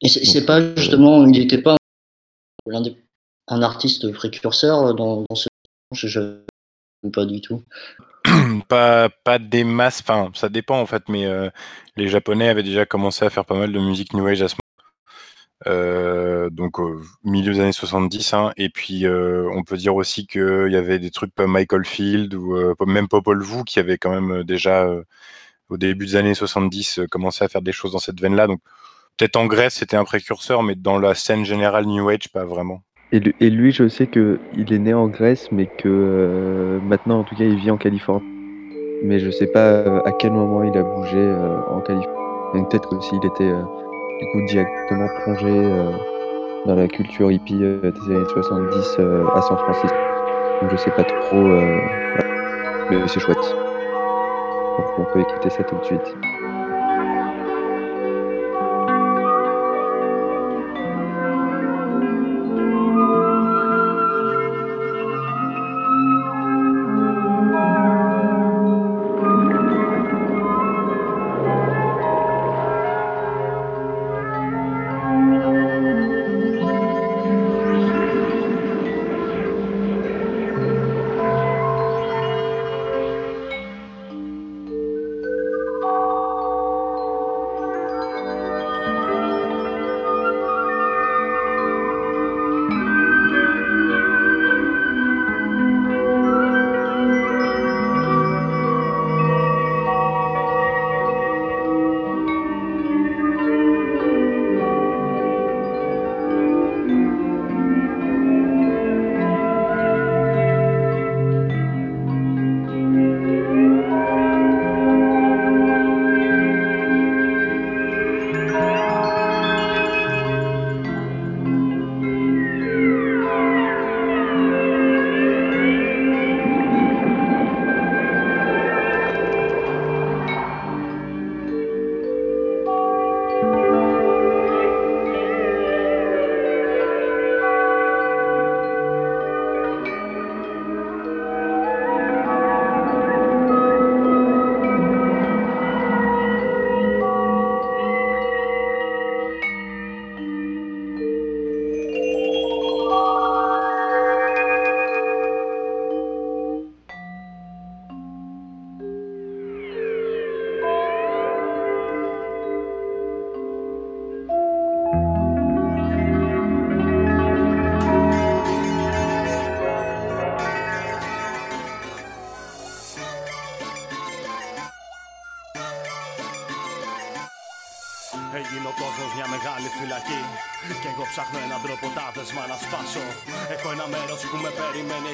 Et 0.00 0.08
c'est 0.08 0.46
pas 0.46 0.74
justement, 0.76 1.24
il 1.26 1.32
n'était 1.32 1.60
pas 1.62 1.76
un 3.48 3.62
artiste 3.62 4.10
précurseur 4.12 4.94
dans, 4.94 5.24
dans 5.28 5.34
ce. 5.34 5.48
Je, 5.92 6.06
je- 6.08 6.42
pas 7.12 7.26
du 7.26 7.40
tout. 7.40 7.62
pas, 8.68 9.08
pas 9.24 9.38
des 9.38 9.64
masses, 9.64 10.00
enfin 10.00 10.30
ça 10.34 10.48
dépend 10.48 10.80
en 10.80 10.86
fait, 10.86 11.02
mais 11.08 11.26
euh, 11.26 11.50
les 11.96 12.08
Japonais 12.08 12.48
avaient 12.48 12.62
déjà 12.62 12.86
commencé 12.86 13.24
à 13.24 13.30
faire 13.30 13.44
pas 13.44 13.56
mal 13.56 13.72
de 13.72 13.78
musique 13.80 14.12
New 14.14 14.26
Age 14.26 14.42
à 14.42 14.48
ce 14.48 14.54
moment. 14.54 14.62
Euh, 15.68 16.50
donc 16.50 16.78
au 16.80 17.00
milieu 17.24 17.52
des 17.54 17.60
années 17.60 17.72
70, 17.72 18.34
hein, 18.34 18.52
et 18.56 18.68
puis 18.68 19.06
euh, 19.06 19.48
on 19.54 19.62
peut 19.62 19.76
dire 19.76 19.94
aussi 19.94 20.26
qu'il 20.26 20.68
y 20.70 20.76
avait 20.76 20.98
des 20.98 21.10
trucs 21.10 21.34
comme 21.36 21.52
Michael 21.52 21.84
Field 21.84 22.34
ou 22.34 22.56
euh, 22.56 22.74
même 22.86 23.06
Popol 23.08 23.42
Vuh 23.44 23.62
qui 23.64 23.78
avait 23.78 23.96
quand 23.98 24.10
même 24.10 24.40
euh, 24.40 24.44
déjà 24.44 24.84
euh, 24.84 25.04
au 25.70 25.78
début 25.78 26.06
des 26.06 26.16
années 26.16 26.34
70 26.34 27.00
euh, 27.00 27.06
commencé 27.08 27.44
à 27.44 27.48
faire 27.48 27.62
des 27.62 27.72
choses 27.72 27.92
dans 27.92 27.98
cette 28.00 28.20
veine-là. 28.20 28.46
Donc 28.48 28.60
peut-être 29.18 29.36
en 29.36 29.46
Grèce 29.46 29.76
c'était 29.76 29.96
un 29.96 30.04
précurseur, 30.04 30.62
mais 30.64 30.74
dans 30.76 30.98
la 30.98 31.14
scène 31.14 31.44
générale 31.44 31.86
New 31.86 32.08
Age 32.08 32.28
pas 32.32 32.44
vraiment. 32.44 32.82
Et, 33.12 33.50
lui- 33.50 33.72
je 33.72 33.88
sais 33.88 34.06
que 34.06 34.40
il 34.56 34.72
est 34.72 34.78
né 34.78 34.94
en 34.94 35.06
Grèce, 35.06 35.52
mais 35.52 35.66
que 35.66 35.86
euh, 35.86 36.80
maintenant, 36.82 37.18
en 37.20 37.24
tout 37.24 37.34
cas, 37.36 37.44
il 37.44 37.56
vit 37.56 37.70
en 37.70 37.76
Californie. 37.76 38.26
Mais 39.04 39.18
je 39.18 39.30
sais 39.30 39.48
pas 39.48 39.66
euh, 39.68 40.00
à 40.06 40.12
quel 40.12 40.32
moment 40.32 40.62
il 40.62 40.76
a 40.78 40.82
bougé 40.82 41.18
euh, 41.18 41.58
en 41.68 41.80
Californie. 41.80 42.08
Peut-être 42.70 42.88
qu'aussi 42.88 43.16
il 43.16 43.26
était 43.26 43.52
du 43.52 44.26
coup 44.32 44.46
directement 44.46 45.08
plongé 45.24 45.50
dans 46.66 46.74
la 46.74 46.86
culture 46.86 47.30
hippie 47.32 47.58
des 47.58 47.80
années 48.14 48.24
70 48.28 48.96
euh, 48.98 49.24
à 49.34 49.42
San 49.42 49.58
Francisco. 49.58 49.96
Donc 50.60 50.70
je 50.70 50.76
sais 50.76 50.90
pas 50.92 51.04
trop. 51.04 51.48
Mais 52.90 52.96
c'est 53.08 53.20
chouette. 53.20 53.56
On 54.98 55.04
peut 55.12 55.20
écouter 55.20 55.50
ça 55.50 55.62
tout 55.64 55.76
de 55.76 55.84
suite. 55.84 56.16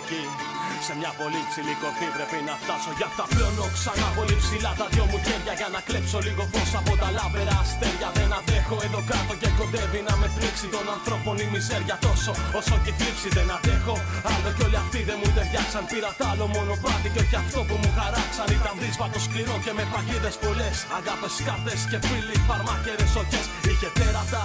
Εκεί. 0.09 0.25
Σε 0.87 0.95
μια 1.01 1.13
πολύ 1.21 1.41
ψηλή 1.51 1.75
κορφή 1.83 2.09
πρέπει 2.17 2.39
να 2.49 2.55
φτάσω. 2.63 2.91
Γι' 2.99 3.07
αυτά 3.11 3.25
πλώνω 3.33 3.67
ξανά 3.77 4.09
πολύ 4.19 4.37
ψηλά 4.43 4.73
τα 4.81 4.87
δυο 4.93 5.05
μου 5.11 5.19
χέρια. 5.27 5.53
Για 5.61 5.69
να 5.75 5.81
κλέψω 5.87 6.19
λίγο 6.27 6.43
φως 6.53 6.71
από 6.81 6.93
τα 7.03 7.09
λάβερα 7.19 7.55
αστέρια. 7.63 8.09
Δεν 8.19 8.31
αντέχω 8.39 8.77
εδώ 8.87 9.01
κάτω 9.11 9.33
και 9.41 9.49
κοντεύει 9.59 10.01
να 10.09 10.15
με 10.21 10.29
τρίξει. 10.37 10.67
Των 10.75 10.87
ανθρώπων 10.97 11.35
η 11.45 11.47
μιζέρια 11.53 11.97
τόσο 12.07 12.33
όσο 12.59 12.75
και 12.85 12.91
η 12.93 12.95
θλίψη 12.99 13.29
δεν 13.37 13.49
αντέχω. 13.57 13.95
Άλλο 14.33 14.49
κι 14.57 14.63
όλοι 14.67 14.79
αυτοί 14.85 15.01
δεν 15.09 15.17
μου 15.21 15.29
ταιριάξαν. 15.37 15.83
Πήρα 15.91 16.11
τ' 16.19 16.25
άλλο 16.31 16.47
μονοπάτι 16.55 17.09
και 17.15 17.21
όχι 17.25 17.37
αυτό 17.45 17.61
που 17.69 17.77
μου 17.83 17.91
χαράξαν. 17.99 18.47
Ήταν 18.59 18.75
δύσβατο 18.83 19.19
σκληρό 19.27 19.57
και 19.65 19.73
με 19.79 19.85
παγίδες 19.93 20.37
πολλές. 20.45 20.77
Αγάπες 20.99 21.35
κάρτες 21.47 21.81
και 21.91 21.99
φίλοι 22.07 22.37
φαρμάκερες 22.49 23.13
οχέ. 23.21 23.41
Είχε 23.71 23.89
τέρατα 23.99 24.43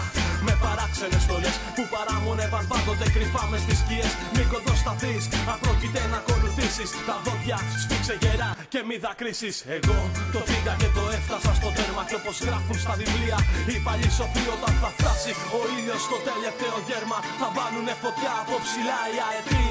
με 0.48 0.54
παράξενες 0.64 1.22
στολές 1.26 1.56
που 1.76 1.84
παράμονευαν 1.94 2.64
πάντοτε 2.72 3.06
κρυφά 3.16 3.44
μες 3.52 3.62
στι 3.66 3.76
σκιές. 3.82 4.12
Μην 4.36 4.48
κοντοσταθείς, 4.54 5.24
αν 5.52 5.58
πρόκειται 5.64 6.02
να 6.12 6.18
ακολουθήσεις. 6.24 6.90
Τα 7.08 7.16
δόντια 7.26 7.58
σφίξε 7.82 8.16
γερά 8.22 8.50
και 8.74 8.80
μη 8.88 8.96
δακρύσεις. 9.04 9.56
Εγώ 9.78 10.00
το 10.34 10.40
πήγα 10.48 10.74
και 10.82 10.90
το 10.98 11.04
έφτασα 11.18 11.52
στο 11.60 11.70
τέρμα. 11.78 12.04
Και 12.10 12.18
όπως 12.22 12.36
γράφουν 12.48 12.78
στα 12.84 12.94
βιβλία, 13.00 13.38
οι 13.72 13.76
παλιοί 13.86 14.10
σοφοί 14.18 14.44
όταν 14.56 14.74
θα 14.82 14.90
φτάσει 14.98 15.32
ο 15.58 15.60
ήλιος 15.76 16.02
στο 16.08 16.18
τελευταίο 16.28 16.78
γέρμα. 16.88 17.18
Θα 17.42 17.48
βάλουνε 17.56 17.94
φωτιά 18.04 18.34
από 18.44 18.56
ψηλά 18.66 19.00
οι 19.14 19.18
αετοί. 19.28 19.68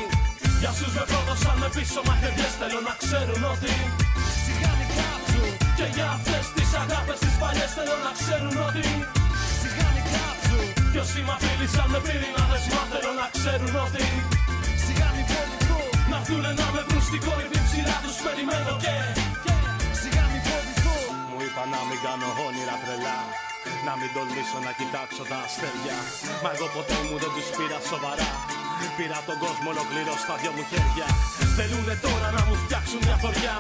Για 0.63 0.71
όσους 0.75 0.93
με 0.97 1.05
πρόδωσαν 1.11 1.57
με 1.63 1.69
πίσω 1.77 2.01
μαχαιριές 2.09 2.53
θέλω 2.61 2.81
να 2.89 2.95
ξέρουν 3.03 3.43
ότι 3.55 3.75
Σιγά 4.45 4.73
μην 4.79 4.89
κάψουν 4.99 5.49
Και 5.79 5.87
για 5.97 6.09
αυτές 6.17 6.45
τις 6.57 6.71
αγάπες 6.83 7.19
τις 7.23 7.35
παλιές 7.43 7.71
θέλω 7.77 7.97
να 8.07 8.13
ξέρουν 8.19 8.55
ότι 8.69 8.85
Σιγά 8.87 9.11
μην 9.11 9.32
κάψουν 10.93 10.95
Κι 10.95 10.99
όσοι 11.05 11.21
μ' 11.27 11.33
απειλήσαν 11.37 11.89
με 11.93 11.99
πυρηνάδες 12.07 12.65
μα 12.73 12.83
θέλω 12.91 13.13
να 13.21 13.27
ξέρουν 13.37 13.75
ότι 13.87 14.05
Σιγά 14.85 15.09
μην 15.15 15.27
φοβηθούν 15.31 15.87
Να 16.11 16.17
έρθουνε 16.21 16.53
να 16.61 16.67
με 16.75 16.81
βρουν 16.87 17.03
στην 17.09 17.21
κορυφή 17.27 17.61
ψηλά 17.67 17.97
τους 18.05 18.17
περιμένω 18.25 18.75
και 18.85 18.95
Σιγά 20.01 20.25
μην 20.33 20.43
φοβηθούν 20.47 21.13
Μου 21.31 21.39
είπα 21.47 21.63
να 21.75 21.81
μην 21.89 21.99
κάνω 22.05 22.29
όνειρα 22.47 22.77
τρελά 22.85 23.19
να 23.87 23.95
μην 24.01 24.11
τολμήσω 24.15 24.59
να 24.67 24.73
κοιτάξω 24.81 25.23
τα 25.31 25.39
αστέρια. 25.47 25.99
Μα 26.43 26.51
εγώ 26.55 26.67
ποτέ 26.77 26.99
μου 27.07 27.17
δεν 27.23 27.31
τους 27.35 27.49
πήρα 27.57 27.79
σοβαρά 27.91 28.31
Πήρα 28.97 29.21
τον 29.29 29.37
κόσμο 29.45 29.69
ολοκληρώ 29.75 30.15
στα 30.25 30.35
δυο 30.41 30.53
μου 30.57 30.65
χέρια. 30.71 31.09
Θέλουνε 31.57 31.95
τώρα 32.07 32.29
να 32.37 32.43
μου 32.47 32.55
φτιάξουν 32.63 33.01
μια 33.07 33.17
θωριά 33.23 33.57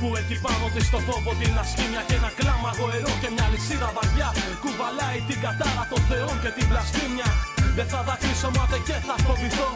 Που 0.00 0.08
έχει 0.20 0.36
πάνω 0.44 0.66
της 0.74 0.86
το 0.92 0.98
φόβο 1.06 1.30
την 1.40 1.54
ασκήμια 1.62 2.02
Και 2.08 2.16
ένα 2.20 2.30
κλάμα 2.38 2.70
γοερό 2.78 3.12
και 3.22 3.30
μια 3.34 3.46
λυσίδα 3.52 3.88
βαριά. 3.96 4.28
Κουβαλάει 4.62 5.18
την 5.28 5.38
κατάρα 5.44 5.84
των 5.90 6.00
θεών 6.08 6.36
και 6.42 6.50
την 6.56 6.66
πλαστήμια. 6.70 7.28
Δεν 7.76 7.86
θα 7.92 8.00
δακρύσω 8.08 8.48
μάται 8.56 8.78
και 8.88 8.96
θα 9.06 9.16
φοβηθώ. 9.24 9.70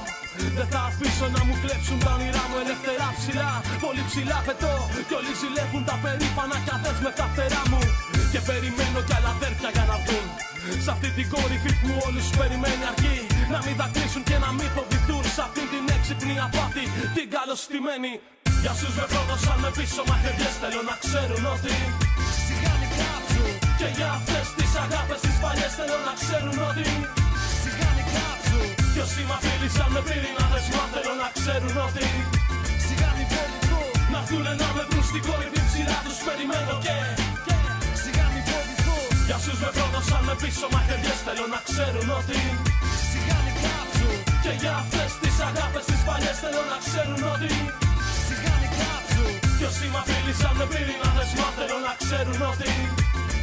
Δεν 0.57 0.69
θα 0.73 0.81
αφήσω 0.91 1.27
να 1.37 1.41
μου 1.47 1.55
κλέψουν 1.63 1.99
τα 2.05 2.11
όνειρά 2.17 2.45
μου 2.51 2.57
ελευθερά 2.63 3.09
ψηλά. 3.19 3.51
Πολύ 3.85 4.03
ψηλά 4.09 4.39
πετώ 4.47 4.75
Κι 5.09 5.15
όλοι 5.19 5.33
ζηλεύουν 5.41 5.83
τα 5.89 5.97
περήφανα 6.03 6.57
κι 6.65 6.73
αδές 6.77 6.99
με 7.05 7.11
τα 7.19 7.27
φτερά 7.33 7.63
μου. 7.71 7.81
Και 8.33 8.41
περιμένω 8.49 9.01
κι 9.07 9.15
άλλα 9.17 9.31
αδέρφια 9.37 9.71
για 9.77 9.85
να 9.91 9.97
βγουν 10.05 10.50
Σ' 10.85 10.91
αυτή 10.95 11.09
την 11.17 11.27
κορυφή 11.35 11.73
που 11.81 11.91
όλους 12.07 12.27
περιμένει 12.39 12.85
αρκεί. 12.91 13.17
Να 13.53 13.59
μην 13.65 13.75
δακρύσουν 13.81 14.23
και 14.29 14.37
να 14.45 14.51
μην 14.57 14.69
φοβηθούν. 14.77 15.25
Σ' 15.37 15.43
αυτή 15.47 15.63
την 15.73 15.85
έξυπνη 15.97 16.35
απάτη 16.47 16.85
Την 17.17 17.27
καλωστημένη. 17.35 18.13
Για 18.63 18.73
όσους 18.77 18.95
με 18.99 19.05
πρόδωσαν 19.13 19.59
με 19.65 19.71
πίσω 19.77 20.03
μαχαιριές 20.09 20.55
Θέλω 20.63 20.83
να 20.91 20.97
ξέρουν 21.05 21.45
ότι 21.55 21.75
Σιγά 22.47 22.73
μην 22.81 22.91
κάψουν 22.99 23.51
Και 23.81 23.89
για 23.97 24.09
αυτές 24.19 24.47
τις 24.57 24.73
αγάπες 24.85 25.21
τις 25.25 25.37
παλιές 25.43 25.73
θέλω 25.79 25.99
να 26.09 26.15
ξέρουν 26.21 26.59
ότι 26.71 26.87
Σιγάνι 27.63 28.05
κάψου 28.15 28.61
Κι 28.93 29.01
όσοι 29.05 29.23
μ' 29.29 29.35
απειλήσαν 29.37 29.91
με 29.95 30.01
πυρηνάδες 30.07 30.67
Μα 30.75 30.85
θέλω 30.93 31.15
να 31.23 31.29
ξέρουν 31.39 31.77
ότι 31.87 32.07
Σιγάνι 32.85 33.25
φοβηθώ 33.33 33.83
Να 34.13 34.19
έρθουνε 34.23 34.53
να 34.63 34.69
με 34.77 34.83
βρουν 34.89 35.05
στην 35.11 35.23
κορυφή 35.27 35.61
ψηλά 35.69 35.99
τους 36.05 36.19
περιμένω 36.27 36.75
και 36.85 36.97
Σιγάνι 36.97 37.30
φοβηθώ 39.30 39.30
Για 39.30 39.36
όσους 39.42 39.58
με 39.64 39.70
πρόδωσαν 39.76 40.22
με 40.30 40.34
πίσω 40.42 40.66
μαχαιριές 40.74 41.20
Θέλω 41.28 41.46
να 41.56 41.60
ξέρουν 41.70 42.08
ότι 42.20 42.38
Σιγάνι 43.10 43.54
κάψου 43.64 44.10
Και 44.44 44.52
για 44.62 44.74
αυτές 44.84 45.10
τις 45.22 45.36
αγάπες 45.50 45.84
τις 45.90 46.02
παλιές 46.08 46.38
Θέλω 46.44 46.64
να 46.74 46.78
ξέρουν 46.86 47.22
ότι 47.36 47.52
Σιγάνι 48.28 48.70
κάψου 48.80 49.26
Κι 49.58 49.64
όσοι 49.70 49.86
μ' 49.94 50.00
απειλήσαν 50.02 50.54
με 50.60 50.66
πυρηνάδες 50.72 51.30
Μα 51.40 51.48
θέλω 51.58 51.78
να 51.88 51.94
ξέρουν 52.02 52.40
ότι 52.52 52.72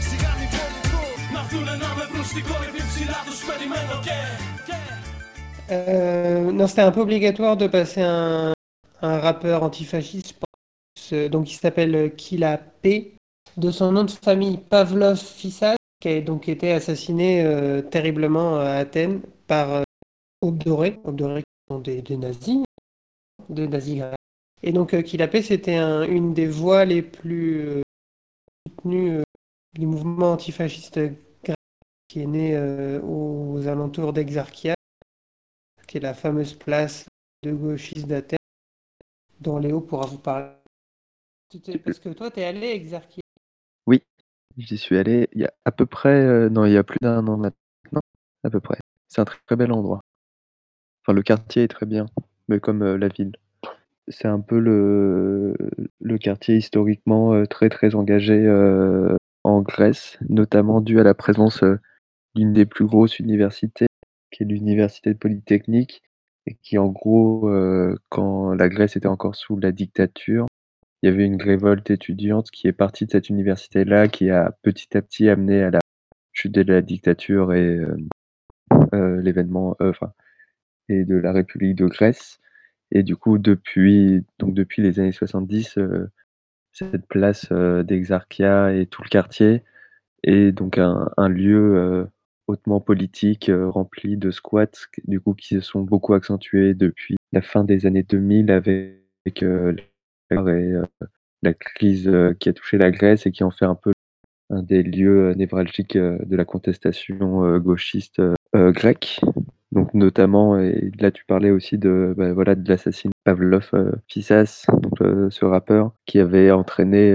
Σιγάνι 0.06 0.46
φοβηθώ 0.54 1.02
Να 1.34 1.40
έρθουνε 1.44 1.74
να 1.84 1.88
με 1.98 2.04
βρουν 2.10 2.24
στην 2.32 2.44
κορυφή 2.48 2.82
ψηλά 2.90 3.18
τους 3.26 3.40
περιμένω 3.48 3.94
και 4.08 4.16
Euh, 5.70 6.50
non, 6.52 6.66
c'était 6.66 6.82
un 6.82 6.92
peu 6.92 7.00
obligatoire 7.00 7.56
de 7.56 7.66
passer 7.66 8.02
un, 8.02 8.52
un 9.00 9.18
rappeur 9.26 9.62
antifasciste, 9.62 10.34
ce- 11.06 11.28
donc 11.28 11.44
il 11.52 11.56
s'appelle 11.62 12.14
Killa 12.14 12.58
P, 12.82 13.14
de 13.56 13.70
son 13.70 13.90
nom 13.92 14.04
de 14.04 14.10
famille 14.10 14.58
Pavlov 14.58 15.16
Fissas, 15.16 15.75
qui 15.99 16.09
a 16.09 16.21
donc 16.21 16.49
été 16.49 16.71
assassiné 16.73 17.43
euh, 17.43 17.81
terriblement 17.81 18.57
à 18.59 18.71
Athènes 18.71 19.21
par 19.47 19.71
euh, 19.73 19.83
Aube 20.41 20.59
Dorée 20.63 20.97
qui 20.97 21.43
sont 21.69 21.79
des, 21.79 22.03
nazis, 22.17 22.59
des 23.49 23.67
nazis 23.67 23.97
grecs. 23.99 24.15
Et 24.63 24.73
donc 24.73 24.93
euh, 24.95 25.03
Killa 25.03 25.27
P, 25.27 25.41
c'était 25.43 25.75
un- 25.75 26.03
une 26.03 26.33
des 26.33 26.47
voix 26.47 26.85
les 26.85 27.01
plus 27.03 27.61
euh, 27.67 27.83
soutenues 28.67 29.17
euh, 29.19 29.23
du 29.75 29.87
mouvement 29.87 30.33
antifasciste 30.33 30.99
grec 30.99 31.57
qui 32.09 32.21
est 32.21 32.27
né 32.27 32.55
euh, 32.55 33.01
aux 33.03 33.67
alentours 33.67 34.13
d'Exarchia 34.13 34.75
qui 35.87 35.97
est 35.97 36.01
la 36.01 36.13
fameuse 36.13 36.53
place 36.53 37.07
de 37.41 37.51
gauchistes 37.51 38.05
d'Athènes, 38.05 38.37
dont 39.39 39.57
Léo 39.57 39.81
pourra 39.81 40.05
vous 40.05 40.19
parler. 40.19 40.51
Parce 41.83 41.99
que 41.99 42.09
toi, 42.09 42.31
tu 42.31 42.39
es 42.39 42.45
allé 42.45 42.67
Exarchia. 42.67 43.21
J'y 44.57 44.77
suis 44.77 44.97
allé 44.97 45.29
il 45.33 45.41
y 45.41 45.45
a 45.45 45.53
à 45.65 45.71
peu 45.71 45.85
près, 45.85 46.21
euh, 46.21 46.49
non, 46.49 46.65
il 46.65 46.73
y 46.73 46.77
a 46.77 46.83
plus 46.83 46.99
d'un 47.01 47.25
an 47.27 47.37
maintenant, 47.37 48.01
à 48.43 48.49
peu 48.49 48.59
près. 48.59 48.77
C'est 49.07 49.21
un 49.21 49.25
très, 49.25 49.39
très 49.45 49.55
bel 49.55 49.71
endroit. 49.71 50.01
Enfin, 51.03 51.13
le 51.13 51.21
quartier 51.23 51.63
est 51.63 51.67
très 51.69 51.85
bien, 51.85 52.05
mais 52.47 52.59
comme 52.59 52.81
euh, 52.83 52.97
la 52.97 53.07
ville. 53.07 53.33
C'est 54.09 54.27
un 54.27 54.39
peu 54.39 54.59
le, 54.59 55.53
le 55.99 56.17
quartier 56.17 56.55
historiquement 56.57 57.33
euh, 57.33 57.45
très, 57.45 57.69
très 57.69 57.93
engagé 57.95 58.47
en 59.43 59.61
Grèce, 59.61 60.17
notamment 60.29 60.81
dû 60.81 60.99
à 60.99 61.03
la 61.03 61.13
présence 61.13 61.63
d'une 62.35 62.53
des 62.53 62.65
plus 62.65 62.85
grosses 62.85 63.19
universités, 63.19 63.87
qui 64.31 64.43
est 64.43 64.45
l'université 64.45 65.13
de 65.13 65.17
Polytechnique, 65.17 66.03
et 66.45 66.55
qui 66.55 66.77
en 66.77 66.87
gros, 66.87 67.49
quand 68.09 68.53
la 68.53 68.69
Grèce 68.69 68.95
était 68.95 69.07
encore 69.07 69.35
sous 69.35 69.57
la 69.57 69.73
dictature, 69.73 70.47
il 71.07 71.11
y 71.11 71.13
avait 71.13 71.25
une 71.25 71.41
révolte 71.41 71.89
étudiante 71.89 72.51
qui 72.51 72.67
est 72.67 72.73
partie 72.73 73.05
de 73.05 73.11
cette 73.11 73.29
université-là, 73.29 74.09
qui 74.09 74.29
a 74.29 74.51
petit 74.61 74.97
à 74.97 75.01
petit 75.01 75.29
amené 75.29 75.63
à 75.63 75.71
la 75.71 75.79
chute 76.33 76.51
de 76.51 76.63
la 76.63 76.81
dictature 76.81 77.53
et 77.53 77.77
euh, 77.77 77.95
euh, 78.93 79.21
l'événement, 79.21 79.77
euh, 79.79 79.91
enfin, 79.91 80.11
et 80.89 81.05
de 81.05 81.15
la 81.15 81.31
République 81.31 81.75
de 81.75 81.85
Grèce. 81.85 82.41
Et 82.91 83.03
du 83.03 83.15
coup, 83.15 83.37
depuis, 83.37 84.25
donc 84.37 84.53
depuis 84.53 84.81
les 84.81 84.99
années 84.99 85.13
70, 85.13 85.77
euh, 85.77 86.11
cette 86.73 87.07
place 87.07 87.49
d'Exarchia 87.53 88.73
et 88.73 88.85
tout 88.85 89.01
le 89.01 89.09
quartier 89.09 89.63
est 90.23 90.51
donc 90.51 90.77
un, 90.77 91.29
lieu 91.29 92.07
hautement 92.47 92.81
politique, 92.81 93.49
rempli 93.49 94.17
de 94.17 94.29
squats, 94.29 94.87
du 95.05 95.21
coup, 95.21 95.33
qui 95.33 95.55
se 95.55 95.61
sont 95.61 95.81
beaucoup 95.81 96.13
accentués 96.13 96.73
depuis 96.73 97.15
la 97.31 97.41
fin 97.41 97.63
des 97.63 97.85
années 97.85 98.03
2000 98.03 98.51
avec 98.51 99.43
et 100.31 100.35
euh, 100.35 100.83
la 101.41 101.53
crise 101.53 102.07
euh, 102.07 102.33
qui 102.39 102.49
a 102.49 102.53
touché 102.53 102.77
la 102.77 102.91
Grèce 102.91 103.25
et 103.25 103.31
qui 103.31 103.43
en 103.43 103.51
fait 103.51 103.65
un 103.65 103.75
peu 103.75 103.91
un 104.49 104.63
des 104.63 104.83
lieux 104.83 105.29
euh, 105.29 105.33
névralgiques 105.35 105.97
de 105.97 106.35
la 106.35 106.45
contestation 106.45 107.57
gauchiste 107.59 108.21
grecque. 108.53 109.19
Donc 109.71 109.93
notamment, 109.93 110.57
et 110.59 110.91
là 110.99 111.11
tu 111.11 111.25
parlais 111.25 111.51
aussi 111.51 111.77
de 111.77 112.13
bah, 112.17 112.33
voilà 112.33 112.55
de 112.55 112.67
l'assassinat 112.67 113.11
Pavlov 113.25 113.71
Fissas, 114.07 114.65
ce 114.99 115.45
rappeur 115.45 115.91
qui 116.05 116.19
avait 116.19 116.51
entraîné 116.51 117.13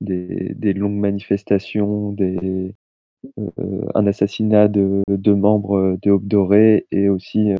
des, 0.00 0.72
longues 0.72 0.98
manifestations, 0.98 2.12
des 2.12 2.72
un 3.94 4.06
assassinat 4.06 4.68
de, 4.68 5.02
de 5.08 5.32
membres 5.32 5.98
de 6.02 6.10
Aube 6.10 6.26
Dorée 6.26 6.86
et 6.90 7.08
aussi 7.08 7.52
euh, 7.52 7.56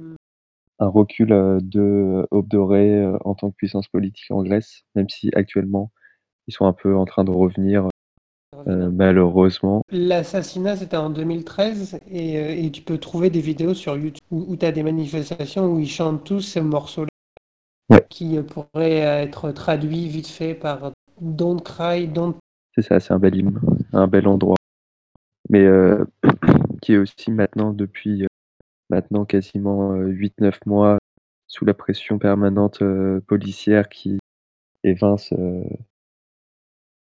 un 0.78 0.88
recul 0.88 1.32
euh, 1.32 1.58
de 1.62 2.26
Aube 2.30 2.48
Dorée 2.48 2.94
euh, 2.94 3.18
en 3.24 3.34
tant 3.34 3.50
que 3.50 3.56
puissance 3.56 3.88
politique 3.88 4.30
en 4.30 4.42
Grèce, 4.42 4.82
même 4.94 5.08
si 5.08 5.30
actuellement 5.34 5.90
ils 6.46 6.52
sont 6.52 6.66
un 6.66 6.72
peu 6.72 6.96
en 6.96 7.04
train 7.04 7.24
de 7.24 7.30
revenir 7.30 7.88
euh, 8.68 8.90
malheureusement. 8.90 9.82
L'assassinat, 9.90 10.76
c'était 10.76 10.96
en 10.96 11.10
2013, 11.10 12.00
et, 12.10 12.38
euh, 12.38 12.54
et 12.56 12.70
tu 12.70 12.82
peux 12.82 12.98
trouver 12.98 13.30
des 13.30 13.40
vidéos 13.40 13.74
sur 13.74 13.96
YouTube 13.96 14.22
où, 14.30 14.56
tu 14.56 14.64
as 14.64 14.72
des 14.72 14.82
manifestations 14.82 15.66
où 15.66 15.78
ils 15.78 15.88
chantent 15.88 16.24
tous 16.24 16.40
ce 16.40 16.60
morceau-là, 16.60 17.08
Ouais. 17.90 18.04
qui 18.08 18.36
euh, 18.36 18.42
pourrait 18.42 19.06
euh, 19.06 19.22
être 19.22 19.52
traduit 19.52 20.08
vite 20.08 20.26
fait 20.26 20.54
par 20.54 20.92
Don't 21.20 21.60
Cry, 21.62 22.08
Don't 22.08 22.34
C'est 22.74 22.82
ça, 22.82 22.98
c'est 22.98 23.12
un 23.12 23.18
bel 23.18 23.36
hymne, 23.36 23.60
un 23.92 24.08
bel 24.08 24.26
endroit. 24.26 24.56
Mais 25.48 25.64
euh, 25.64 26.04
qui 26.82 26.94
est 26.94 26.98
aussi 26.98 27.30
maintenant, 27.30 27.72
depuis 27.72 28.24
euh, 28.24 28.26
maintenant 28.90 29.24
quasiment 29.24 29.92
euh, 29.92 30.06
8-9 30.06 30.58
mois, 30.66 30.98
sous 31.48 31.64
la 31.64 31.74
pression 31.74 32.18
permanente 32.18 32.82
euh, 32.82 33.20
policière 33.26 33.88
qui 33.88 34.18
évince, 34.84 35.32
euh, 35.32 35.62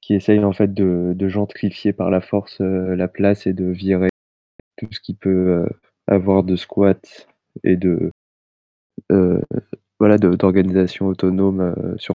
qui 0.00 0.14
essaye 0.14 0.44
en 0.44 0.52
fait 0.52 0.72
de, 0.74 1.12
de 1.16 1.28
gentrifier 1.28 1.92
par 1.92 2.10
la 2.10 2.20
force 2.20 2.60
euh, 2.60 2.94
la 2.94 3.08
place 3.08 3.46
et 3.46 3.52
de 3.52 3.64
virer 3.64 4.08
tout 4.76 4.88
ce 4.90 5.00
qui 5.00 5.14
peut 5.14 5.30
euh, 5.64 5.66
avoir 6.06 6.42
de 6.44 6.56
squat 6.56 7.26
et 7.62 7.76
de 7.76 8.10
euh, 9.12 9.40
voilà 9.98 10.18
de- 10.18 10.34
d'organisation 10.34 11.06
autonome 11.06 11.60
euh, 11.60 11.96
sur. 11.96 12.14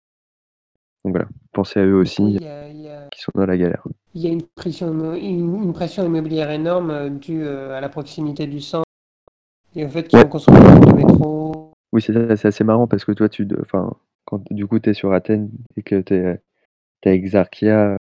Donc 1.04 1.14
voilà, 1.14 1.28
pensez 1.52 1.80
à 1.80 1.84
eux 1.86 1.94
aussi, 1.94 2.38
a- 2.44 2.64
a- 2.64 3.08
qui 3.10 3.20
sont 3.20 3.32
dans 3.34 3.46
la 3.46 3.56
galère. 3.56 3.84
Il 4.14 4.22
y 4.22 4.26
a 4.26 4.30
une 4.30 4.42
pression, 4.42 5.14
une, 5.14 5.54
une 5.62 5.72
pression 5.72 6.04
immobilière 6.04 6.50
énorme 6.50 6.90
euh, 6.90 7.08
due 7.08 7.42
euh, 7.44 7.76
à 7.76 7.80
la 7.80 7.88
proximité 7.88 8.46
du 8.46 8.60
centre 8.60 8.84
et 9.78 9.84
au 9.84 9.88
fait 9.88 10.06
qu'ils 10.08 10.18
ont 10.18 10.28
construit 10.28 10.58
de 10.58 10.92
métro. 10.92 11.72
Oui, 11.92 12.02
c'est 12.02 12.44
assez 12.44 12.64
marrant 12.64 12.86
parce 12.86 13.04
que 13.04 13.12
toi, 13.12 13.28
tu, 13.28 13.48
enfin, 13.60 13.96
quand 14.24 14.42
du 14.52 14.66
coup 14.66 14.78
tu 14.78 14.90
es 14.90 14.94
sur 14.94 15.12
Athènes 15.12 15.50
et 15.76 15.82
que 15.82 16.00
tu 16.00 16.14
es, 16.14 16.40
à 17.06 17.12
Exarchia, 17.12 17.96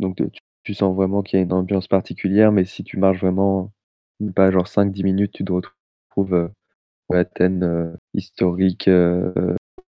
donc 0.00 0.16
tu, 0.16 0.40
tu 0.64 0.74
sens 0.74 0.94
vraiment 0.94 1.22
qu'il 1.22 1.38
y 1.38 1.40
a 1.40 1.44
une 1.44 1.52
ambiance 1.52 1.86
particulière, 1.86 2.52
mais 2.52 2.64
si 2.64 2.84
tu 2.84 2.98
marches 2.98 3.20
vraiment, 3.20 3.70
pas 4.34 4.50
genre 4.50 4.66
5-10 4.66 5.04
minutes, 5.04 5.32
tu 5.32 5.44
te 5.44 5.52
retrouves 5.52 6.34
euh, 6.34 6.48
à 7.10 7.18
Athènes 7.18 7.62
euh, 7.62 7.96
historique 8.14 8.88
euh, 8.88 9.32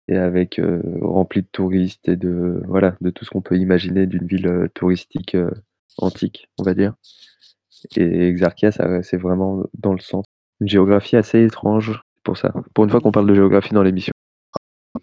et 0.07 0.15
avec 0.15 0.61
rempli 1.01 1.41
de 1.41 1.47
touristes 1.51 2.07
et 2.07 2.15
de 2.15 2.61
voilà 2.67 2.95
de 3.01 3.09
tout 3.09 3.25
ce 3.25 3.29
qu'on 3.29 3.41
peut 3.41 3.57
imaginer 3.57 4.07
d'une 4.07 4.25
ville 4.25 4.69
touristique 4.73 5.37
antique, 5.97 6.49
on 6.57 6.63
va 6.63 6.73
dire. 6.73 6.95
Et 7.95 8.27
Exarchia, 8.27 8.71
c'est 8.71 9.17
vraiment 9.17 9.63
dans 9.77 9.93
le 9.93 9.99
centre. 9.99 10.28
Une 10.61 10.67
géographie 10.67 11.15
assez 11.15 11.43
étrange 11.43 12.01
pour 12.23 12.37
ça. 12.37 12.53
Pour 12.73 12.83
une 12.83 12.89
fois 12.89 12.99
qu'on 13.01 13.11
parle 13.11 13.27
de 13.27 13.35
géographie 13.35 13.73
dans 13.73 13.83
l'émission. 13.83 14.11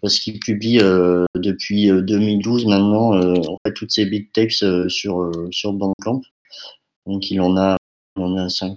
parce 0.01 0.19
qu'il 0.19 0.39
publie 0.39 0.79
euh, 0.79 1.25
depuis 1.35 1.89
euh, 1.89 2.01
2012 2.01 2.65
maintenant 2.67 3.13
euh, 3.15 3.35
en 3.47 3.57
fait 3.65 3.73
toutes 3.73 3.91
ses 3.91 4.05
big 4.05 4.31
tapes 4.31 4.49
euh, 4.63 4.87
sur 4.89 5.21
euh, 5.21 5.47
sur 5.51 5.73
Bandcamp. 5.73 6.21
Donc 7.05 7.31
il 7.31 7.41
en 7.41 7.57
a 7.57 7.77
il 8.17 8.23
en 8.23 8.37
a 8.37 8.49
cinq, 8.49 8.75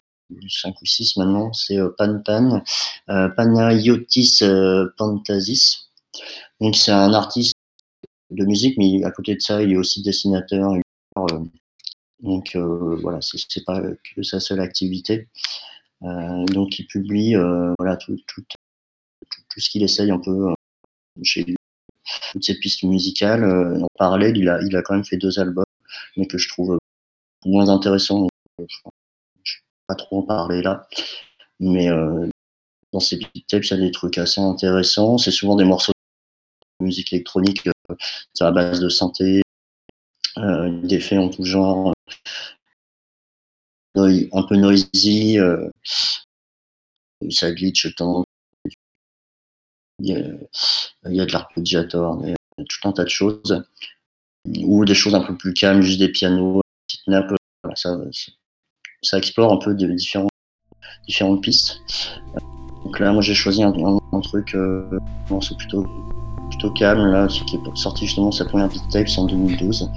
cinq 0.49 0.81
ou 0.81 0.87
six 0.87 1.17
maintenant. 1.17 1.53
C'est 1.53 1.79
euh, 1.79 1.91
Pan 1.99 2.21
Pan, 2.25 2.63
euh, 3.11 3.29
Panayotis 3.29 4.39
euh, 4.43 4.87
Pantasis. 4.97 5.91
Donc 6.61 6.77
c'est 6.77 6.93
un 6.93 7.13
artiste 7.13 7.55
de 8.31 8.45
musique, 8.45 8.77
mais 8.79 9.03
à 9.05 9.11
côté 9.11 9.35
de 9.35 9.41
ça, 9.41 9.63
il 9.63 9.73
est 9.73 9.77
aussi 9.77 10.03
dessinateur. 10.03 10.73
euh, 11.19 11.39
donc 12.21 12.55
euh, 12.57 12.97
voilà, 13.03 13.19
c'est 13.23 13.65
pas 13.65 13.81
que 14.15 14.23
sa 14.23 14.41
seule 14.41 14.61
activité. 14.61 15.29
Euh, 16.03 16.45
donc 16.47 16.79
il 16.79 16.87
publie 16.87 17.37
euh, 17.37 17.75
voilà 17.79 17.97
tout, 17.97 18.17
tout, 18.27 18.43
tout, 19.49 19.61
ce 19.61 19.69
qu'il 19.69 19.83
essaye 19.83 20.11
un 20.11 20.19
peu 20.19 20.51
euh, 20.51 20.55
chez 21.23 21.45
lui, 21.45 21.57
toutes 22.33 22.45
ces 22.45 22.59
pistes 22.59 22.83
musicales. 22.85 23.45
En 23.83 23.89
parallèle, 23.99 24.37
il 24.37 24.49
a, 24.49 24.61
il 24.63 24.77
a 24.77 24.83
quand 24.83 24.95
même 24.95 25.05
fait 25.05 25.19
deux 25.19 25.39
albums, 25.39 25.65
mais 26.17 26.27
que 26.27 26.39
je 26.39 26.49
trouve 26.49 26.79
moins 27.45 27.69
intéressants. 27.69 28.29
Je 28.59 28.65
je 29.45 29.57
vais 29.57 29.63
pas 29.89 29.95
trop 29.95 30.19
en 30.19 30.23
parler 30.23 30.63
là. 30.63 30.87
Mais 31.61 31.89
dans 32.93 33.01
ces 33.01 33.17
beat 33.17 33.47
tapes, 33.47 33.65
il 33.65 33.71
y 33.71 33.75
a 33.75 33.77
des 33.77 33.91
trucs 33.91 34.19
assez 34.19 34.41
intéressants. 34.41 35.19
C'est 35.19 35.31
souvent 35.31 35.57
des 35.57 35.65
morceaux 35.65 35.93
de 36.81 36.85
musique 36.87 37.13
électronique, 37.13 37.63
c'est 38.33 38.45
à 38.45 38.51
base 38.51 38.81
de 38.81 38.89
synthé, 38.89 39.43
euh, 40.39 40.71
d'effets 40.83 41.19
en 41.19 41.29
tout 41.29 41.45
genre. 41.45 41.93
Un 43.97 44.43
peu 44.49 44.57
noisy, 44.57 45.39
euh, 45.39 45.69
ça 47.31 47.53
glitch 47.53 47.95
temps. 47.95 48.25
Il 49.99 50.09
y 50.09 50.15
a, 50.15 50.19
il 51.07 51.15
y 51.15 51.21
a 51.21 51.27
de 51.27 51.33
l'arpeggiator, 51.33 52.25
a 52.25 52.65
tout 52.65 52.89
un 52.89 52.93
tas 52.93 53.05
de 53.05 53.11
choses. 53.11 53.63
Ou 54.47 54.85
des 54.85 54.95
choses 54.95 55.15
un 55.15 55.21
peu 55.21 55.37
plus 55.37 55.53
calmes, 55.53 55.83
juste 55.83 55.99
des 55.99 56.09
pianos, 56.09 56.63
petites 56.87 57.07
nappes. 57.09 57.35
Ça, 57.75 59.19
explore 59.19 59.53
un 59.53 59.59
peu 59.59 59.75
différentes 59.75 61.43
pistes. 61.43 61.81
Donc 62.85 62.99
là, 62.99 63.13
moi, 63.13 63.23
j'ai 63.23 63.35
choisi 63.35 63.63
un, 63.63 63.73
truc, 64.23 64.55
euh, 64.55 64.99
morceau 65.29 65.55
plutôt, 65.57 65.87
plutôt 66.49 66.71
calme, 66.73 67.13
là, 67.13 67.27
qui 67.29 67.57
est 67.57 67.77
sorti 67.77 68.07
justement 68.07 68.33
sa 68.33 68.47
première 68.47 68.69
beat 68.69 68.83
tapes 68.91 69.09
en 69.19 69.27
2012. 69.27 69.91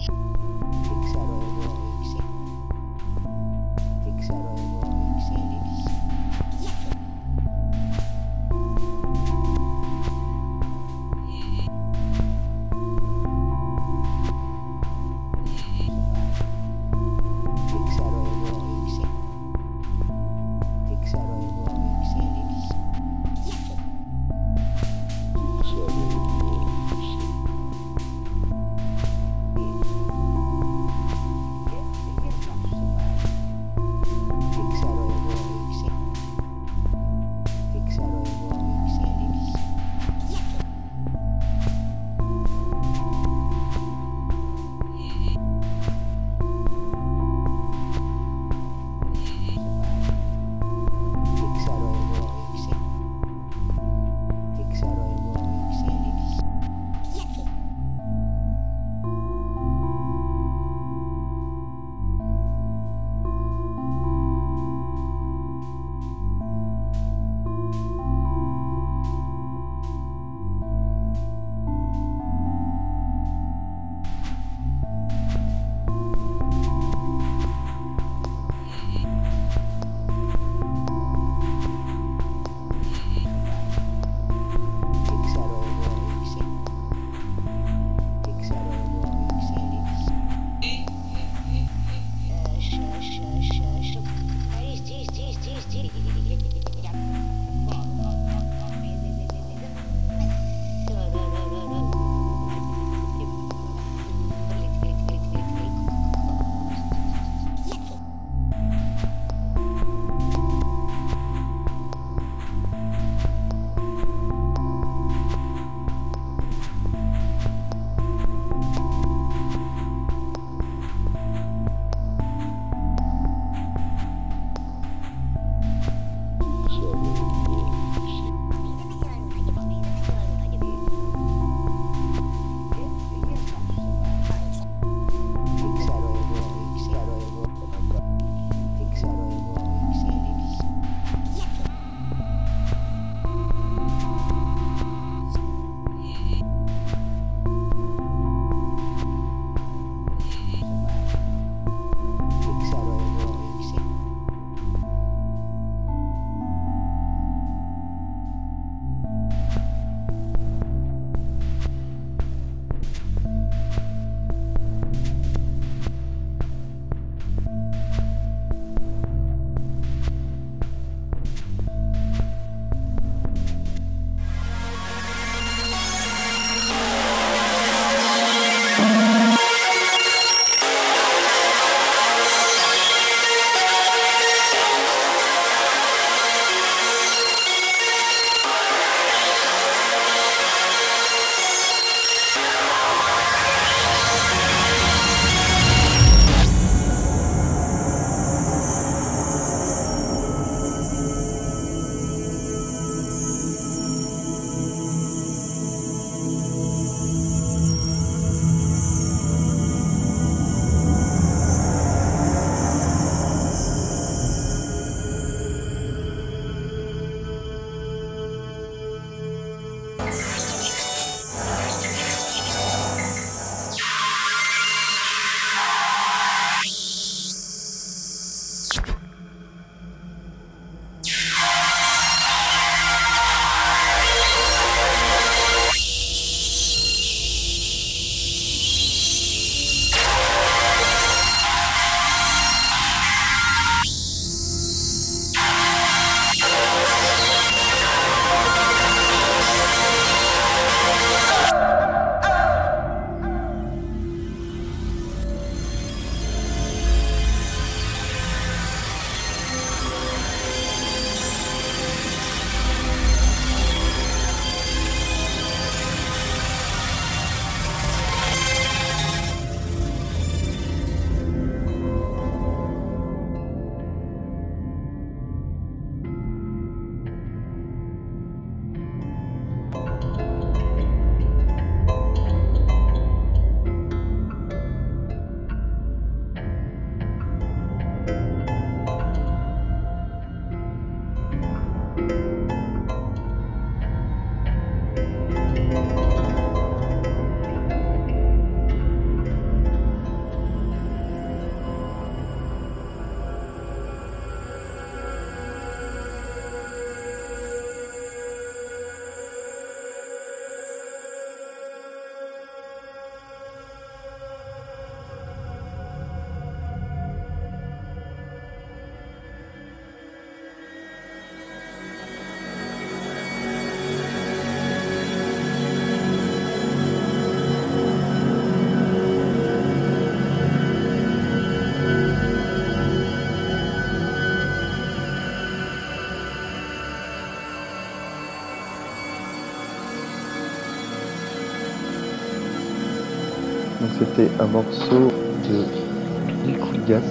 C'était 344.15 344.29
un 344.39 344.47
morceau 344.47 345.07
de 345.49 346.43
Bill 346.43 346.59
Kuligas 346.59 347.01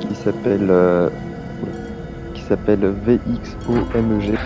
qui 0.00 0.14
s'appelle 0.14 0.68
euh, 0.70 1.08
qui 2.34 2.42
s'appelle 2.42 2.86
VXOMG 3.04 4.36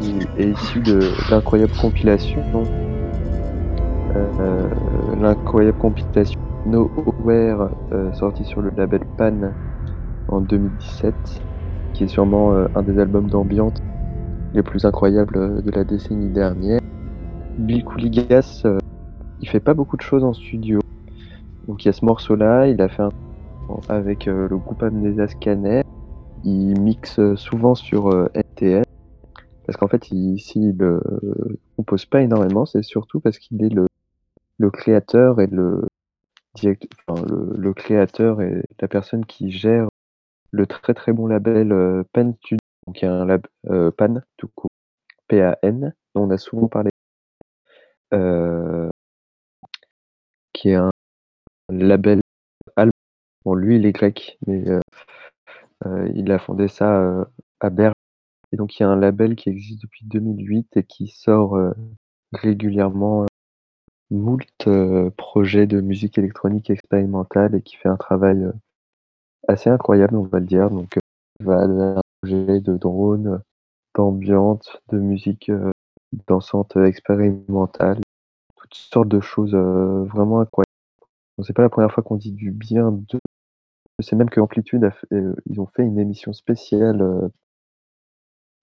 qui 0.00 0.18
est 0.38 0.50
issu 0.50 0.80
de 0.80 1.00
l'incroyable 1.30 1.72
compilation 1.80 2.42
euh, 4.14 4.68
l'incroyable 5.20 5.78
compilation 5.78 6.38
Nowhere 6.66 7.70
euh, 7.92 8.12
sorti 8.12 8.44
sur 8.44 8.60
le 8.62 8.70
label 8.76 9.00
Pan 9.18 9.52
en 10.28 10.40
2017 10.40 11.14
qui 11.94 12.04
est 12.04 12.08
sûrement 12.08 12.52
euh, 12.52 12.66
un 12.76 12.82
des 12.82 12.98
albums 13.00 13.28
d'ambiance 13.28 13.74
les 14.54 14.62
plus 14.62 14.84
incroyables 14.84 15.62
de 15.62 15.70
la 15.70 15.82
décennie 15.82 16.28
dernière. 16.28 16.80
Bill 17.58 17.84
Kuligas, 17.84 18.62
euh, 18.66 18.78
il 19.40 19.48
fait 19.48 19.60
pas 19.60 19.72
beaucoup 19.72 19.96
de 19.96 20.02
choses 20.02 20.24
en 20.24 20.34
studio. 20.34 20.81
Donc 21.66 21.84
il 21.84 21.86
y 21.86 21.88
a 21.88 21.92
ce 21.92 22.04
morceau-là, 22.04 22.66
il 22.66 22.80
a 22.80 22.88
fait 22.88 23.02
un 23.02 23.10
avec 23.88 24.28
euh, 24.28 24.48
le 24.48 24.56
groupe 24.56 24.82
Amnesia 24.82 25.28
Scanner. 25.28 25.82
Il 26.44 26.80
mixe 26.80 27.18
euh, 27.18 27.36
souvent 27.36 27.74
sur 27.74 28.08
euh, 28.08 28.28
NTS. 28.34 28.84
Parce 29.66 29.78
qu'en 29.78 29.88
fait, 29.88 30.10
il, 30.10 30.34
ici, 30.34 30.60
il 30.60 30.82
euh, 30.82 31.00
compose 31.76 32.04
pas 32.04 32.22
énormément, 32.22 32.66
c'est 32.66 32.82
surtout 32.82 33.20
parce 33.20 33.38
qu'il 33.38 33.64
est 33.64 33.72
le, 33.72 33.86
créateur 34.70 35.40
et 35.40 35.46
le, 35.46 35.86
enfin, 37.06 37.24
le, 37.56 37.72
créateur 37.72 38.40
et 38.40 38.62
la 38.80 38.88
personne 38.88 39.24
qui 39.24 39.52
gère 39.52 39.88
le 40.50 40.66
très 40.66 40.94
très 40.94 41.12
bon 41.12 41.28
label 41.28 41.72
euh, 41.72 42.02
Pan 42.12 42.32
Studio, 42.38 42.58
donc 42.86 43.00
il 43.00 43.04
y 43.04 43.08
a 43.08 43.12
un 43.12 43.24
lab 43.24 43.46
Pan 43.96 44.20
tout 44.36 44.48
court, 44.54 44.70
P-A-N, 45.28 45.94
dont 46.14 46.24
on 46.24 46.30
a 46.30 46.38
souvent 46.38 46.68
parlé, 46.68 46.90
qui 50.52 50.70
est 50.70 50.74
un 50.74 50.90
label 51.78 52.20
allemand. 52.76 52.92
Bon, 53.44 53.54
lui, 53.54 53.76
il 53.76 53.86
est 53.86 53.92
grec, 53.92 54.38
mais 54.46 54.68
euh, 54.68 54.80
euh, 55.86 56.08
il 56.14 56.30
a 56.30 56.38
fondé 56.38 56.68
ça 56.68 57.00
euh, 57.00 57.24
à 57.60 57.70
Berlin. 57.70 57.94
Et 58.52 58.56
donc, 58.56 58.78
il 58.78 58.82
y 58.82 58.86
a 58.86 58.88
un 58.88 58.96
label 58.96 59.34
qui 59.36 59.48
existe 59.48 59.82
depuis 59.82 60.04
2008 60.06 60.76
et 60.76 60.84
qui 60.84 61.08
sort 61.08 61.58
régulièrement 62.34 63.24
moult 64.10 64.68
projets 65.16 65.66
de 65.66 65.80
musique 65.80 66.18
électronique 66.18 66.68
expérimentale 66.68 67.54
et 67.54 67.62
qui 67.62 67.76
fait 67.76 67.88
un 67.88 67.96
travail 67.96 68.46
assez 69.48 69.70
incroyable, 69.70 70.16
on 70.16 70.24
va 70.24 70.38
le 70.38 70.44
dire. 70.44 70.68
Donc, 70.68 70.98
il 71.40 71.46
va 71.46 71.62
un 71.62 72.00
projet 72.20 72.60
de 72.60 72.76
drone, 72.76 73.40
d'ambiance, 73.94 74.76
de 74.90 74.98
musique 74.98 75.50
dansante 76.28 76.76
expérimentale, 76.76 78.00
toutes 78.56 78.74
sortes 78.74 79.08
de 79.08 79.20
choses 79.20 79.54
vraiment 79.54 80.40
incroyables. 80.40 80.71
Bon, 81.36 81.44
c'est 81.44 81.52
pas 81.52 81.62
la 81.62 81.68
première 81.68 81.92
fois 81.92 82.02
qu'on 82.02 82.16
dit 82.16 82.32
du 82.32 82.50
bien 82.52 82.90
de. 82.90 83.18
Je 84.00 84.06
sais 84.06 84.16
même 84.16 84.30
que 84.30 84.40
Amplitude 84.40 84.84
a 84.84 84.90
fait- 84.92 85.06
euh, 85.12 85.34
ils 85.46 85.60
ont 85.60 85.66
fait 85.66 85.84
une 85.84 85.98
émission 85.98 86.32
spéciale. 86.34 87.02
euh, 87.02 87.28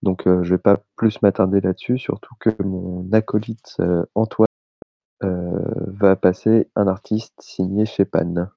donc, 0.02 0.28
euh, 0.28 0.44
je 0.44 0.50
vais 0.56 0.58
pas 0.58 0.82
plus 0.98 1.22
m'attarder 1.22 1.62
là-dessus, 1.62 1.98
surtout 1.98 2.36
que 2.40 2.50
mon 2.64 3.10
acolyte 3.14 3.78
Antoine 4.16 4.48
va 5.22 6.16
passer 6.16 6.70
un 6.76 6.88
artiste 6.88 7.34
signé 7.42 7.86
chez 7.86 8.06
Pan. 8.06 8.48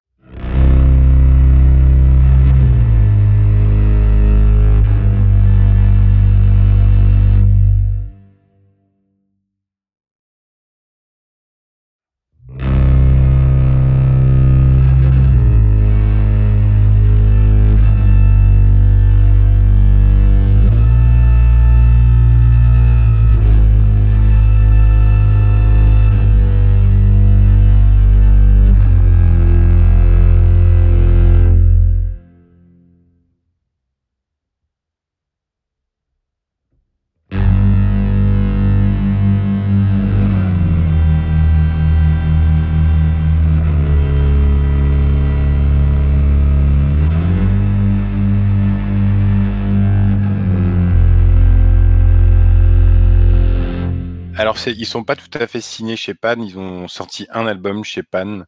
Alors, 54.43 54.57
ils 54.67 54.85
sont 54.85 55.05
pas 55.05 55.15
tout 55.15 55.29
à 55.39 55.47
fait 55.47 55.61
signés 55.61 55.95
chez 55.95 56.13
Pan. 56.13 56.35
Ils 56.37 56.57
ont 56.59 56.89
sorti 56.89 57.27
un 57.31 57.47
album 57.47 57.85
chez 57.85 58.03
Pan. 58.03 58.41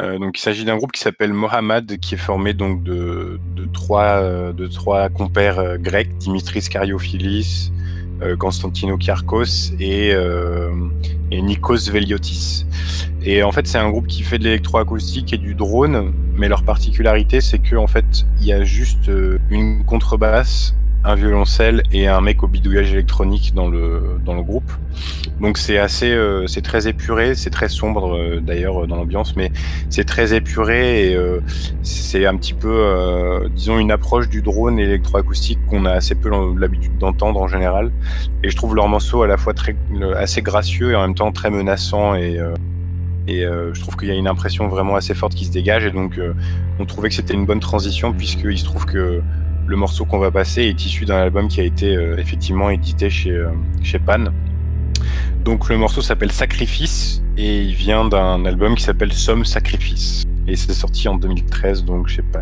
Euh, 0.00 0.18
donc, 0.18 0.36
il 0.36 0.40
s'agit 0.40 0.64
d'un 0.64 0.76
groupe 0.76 0.90
qui 0.90 1.00
s'appelle 1.00 1.32
Mohammad, 1.32 1.98
qui 1.98 2.16
est 2.16 2.18
formé 2.18 2.50
euh, 2.60 3.38
de 4.52 4.66
trois 4.66 5.08
compères 5.10 5.60
euh, 5.60 5.76
grecs, 5.78 6.18
Dimitris 6.18 6.62
Kariophilis, 6.68 7.70
Constantino 8.40 8.98
Kiarkos 8.98 9.72
et 9.78 10.16
Nikos 11.30 11.92
Veliotis. 11.92 12.66
Et 13.22 13.44
en 13.44 13.52
fait, 13.52 13.68
c'est 13.68 13.78
un 13.78 13.88
groupe 13.88 14.08
qui 14.08 14.24
fait 14.24 14.38
de 14.38 14.42
l'électroacoustique 14.42 15.32
et 15.32 15.38
du 15.38 15.54
drone, 15.54 16.12
mais 16.34 16.48
leur 16.48 16.64
particularité, 16.64 17.40
c'est 17.40 17.60
que 17.60 17.76
en 17.76 17.86
fait, 17.86 18.26
il 18.40 18.46
y 18.46 18.52
a 18.52 18.64
juste 18.64 19.08
une 19.48 19.84
contrebasse, 19.84 20.74
un 21.04 21.14
violoncelle 21.14 21.82
et 21.92 22.06
un 22.06 22.20
mec 22.20 22.42
au 22.42 22.48
bidouillage 22.48 22.92
électronique 22.92 23.52
dans 23.54 23.68
le 23.68 24.18
dans 24.24 24.34
le 24.34 24.42
groupe. 24.42 24.70
Donc 25.40 25.56
c'est 25.56 25.78
assez, 25.78 26.10
euh, 26.10 26.46
c'est 26.46 26.60
très 26.60 26.86
épuré, 26.88 27.34
c'est 27.34 27.50
très 27.50 27.68
sombre 27.68 28.14
euh, 28.14 28.40
d'ailleurs 28.40 28.84
euh, 28.84 28.86
dans 28.86 28.96
l'ambiance, 28.96 29.36
mais 29.36 29.50
c'est 29.88 30.04
très 30.04 30.34
épuré 30.34 31.10
et 31.10 31.16
euh, 31.16 31.40
c'est 31.82 32.26
un 32.26 32.36
petit 32.36 32.52
peu, 32.52 32.68
euh, 32.70 33.48
disons, 33.48 33.78
une 33.78 33.90
approche 33.90 34.28
du 34.28 34.42
drone 34.42 34.78
électroacoustique 34.78 35.58
qu'on 35.66 35.86
a 35.86 35.92
assez 35.92 36.14
peu 36.14 36.30
l'habitude 36.58 36.98
d'entendre 36.98 37.40
en 37.40 37.48
général. 37.48 37.90
Et 38.42 38.50
je 38.50 38.56
trouve 38.56 38.74
leur 38.74 38.88
morceau 38.88 39.22
à 39.22 39.26
la 39.26 39.38
fois 39.38 39.54
très, 39.54 39.76
assez 40.16 40.42
gracieux 40.42 40.90
et 40.92 40.94
en 40.94 41.02
même 41.02 41.14
temps 41.14 41.32
très 41.32 41.50
menaçant 41.50 42.14
et 42.14 42.38
et 43.30 43.44
euh, 43.44 43.72
je 43.74 43.80
trouve 43.80 43.96
qu'il 43.96 44.08
y 44.08 44.10
a 44.10 44.14
une 44.14 44.26
impression 44.26 44.68
vraiment 44.68 44.96
assez 44.96 45.14
forte 45.14 45.34
qui 45.34 45.44
se 45.44 45.52
dégage 45.52 45.84
et 45.84 45.90
donc 45.90 46.18
euh, 46.18 46.34
on 46.78 46.84
trouvait 46.84 47.08
que 47.08 47.14
c'était 47.14 47.34
une 47.34 47.46
bonne 47.46 47.60
transition 47.60 48.12
puisqu'il 48.12 48.58
se 48.58 48.64
trouve 48.64 48.86
que 48.86 49.22
le 49.70 49.76
morceau 49.76 50.04
qu'on 50.04 50.18
va 50.18 50.32
passer 50.32 50.62
est 50.62 50.84
issu 50.84 51.04
d'un 51.04 51.18
album 51.18 51.46
qui 51.46 51.60
a 51.60 51.64
été 51.64 51.94
euh, 51.94 52.18
effectivement 52.18 52.70
édité 52.70 53.08
chez, 53.08 53.30
euh, 53.30 53.50
chez 53.84 54.00
Pan. 54.00 54.24
Donc 55.44 55.68
le 55.68 55.78
morceau 55.78 56.02
s'appelle 56.02 56.32
Sacrifice 56.32 57.22
et 57.36 57.62
il 57.62 57.74
vient 57.74 58.04
d'un 58.04 58.44
album 58.46 58.74
qui 58.74 58.82
s'appelle 58.82 59.12
Somme 59.12 59.44
Sacrifice. 59.44 60.24
Et 60.48 60.56
c'est 60.56 60.74
sorti 60.74 61.06
en 61.06 61.14
2013 61.14 61.84
donc 61.84 62.08
chez 62.08 62.22
Pan. 62.22 62.40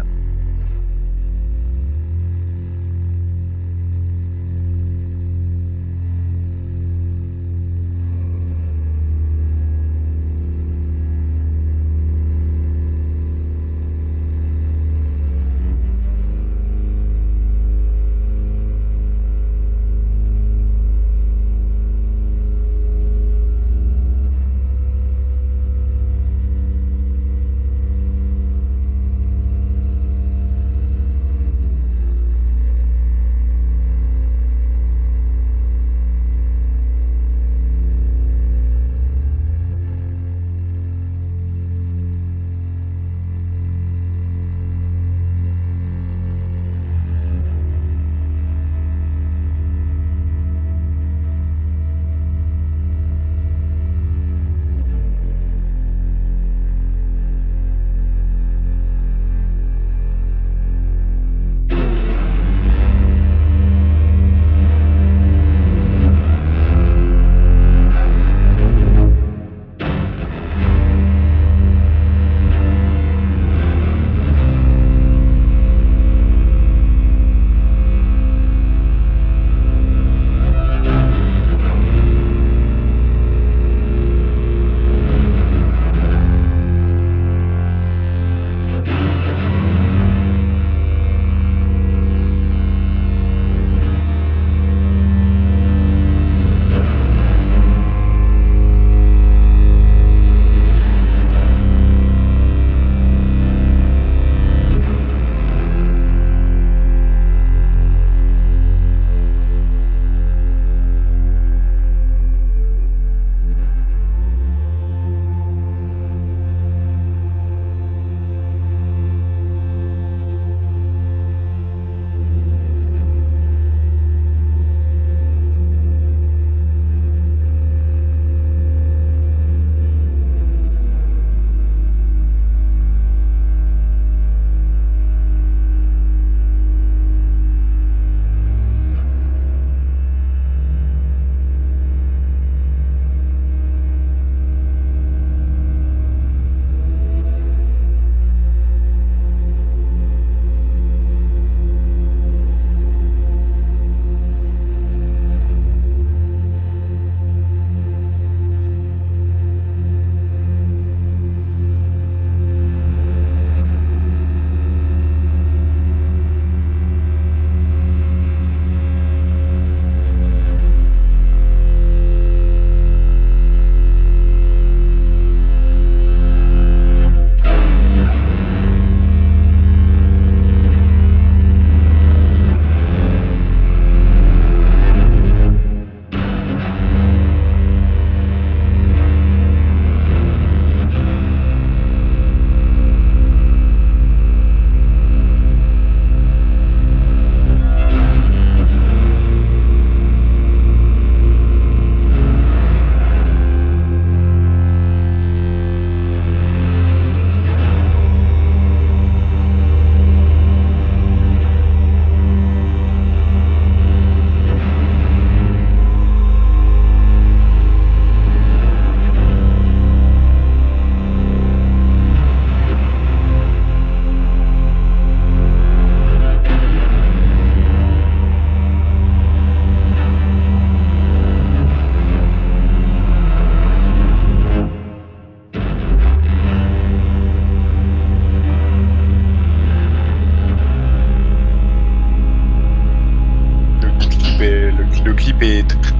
Puis 245.02 245.04
le 245.04 245.14
clip 245.14 245.42
est 245.42 245.66
très 245.68 245.92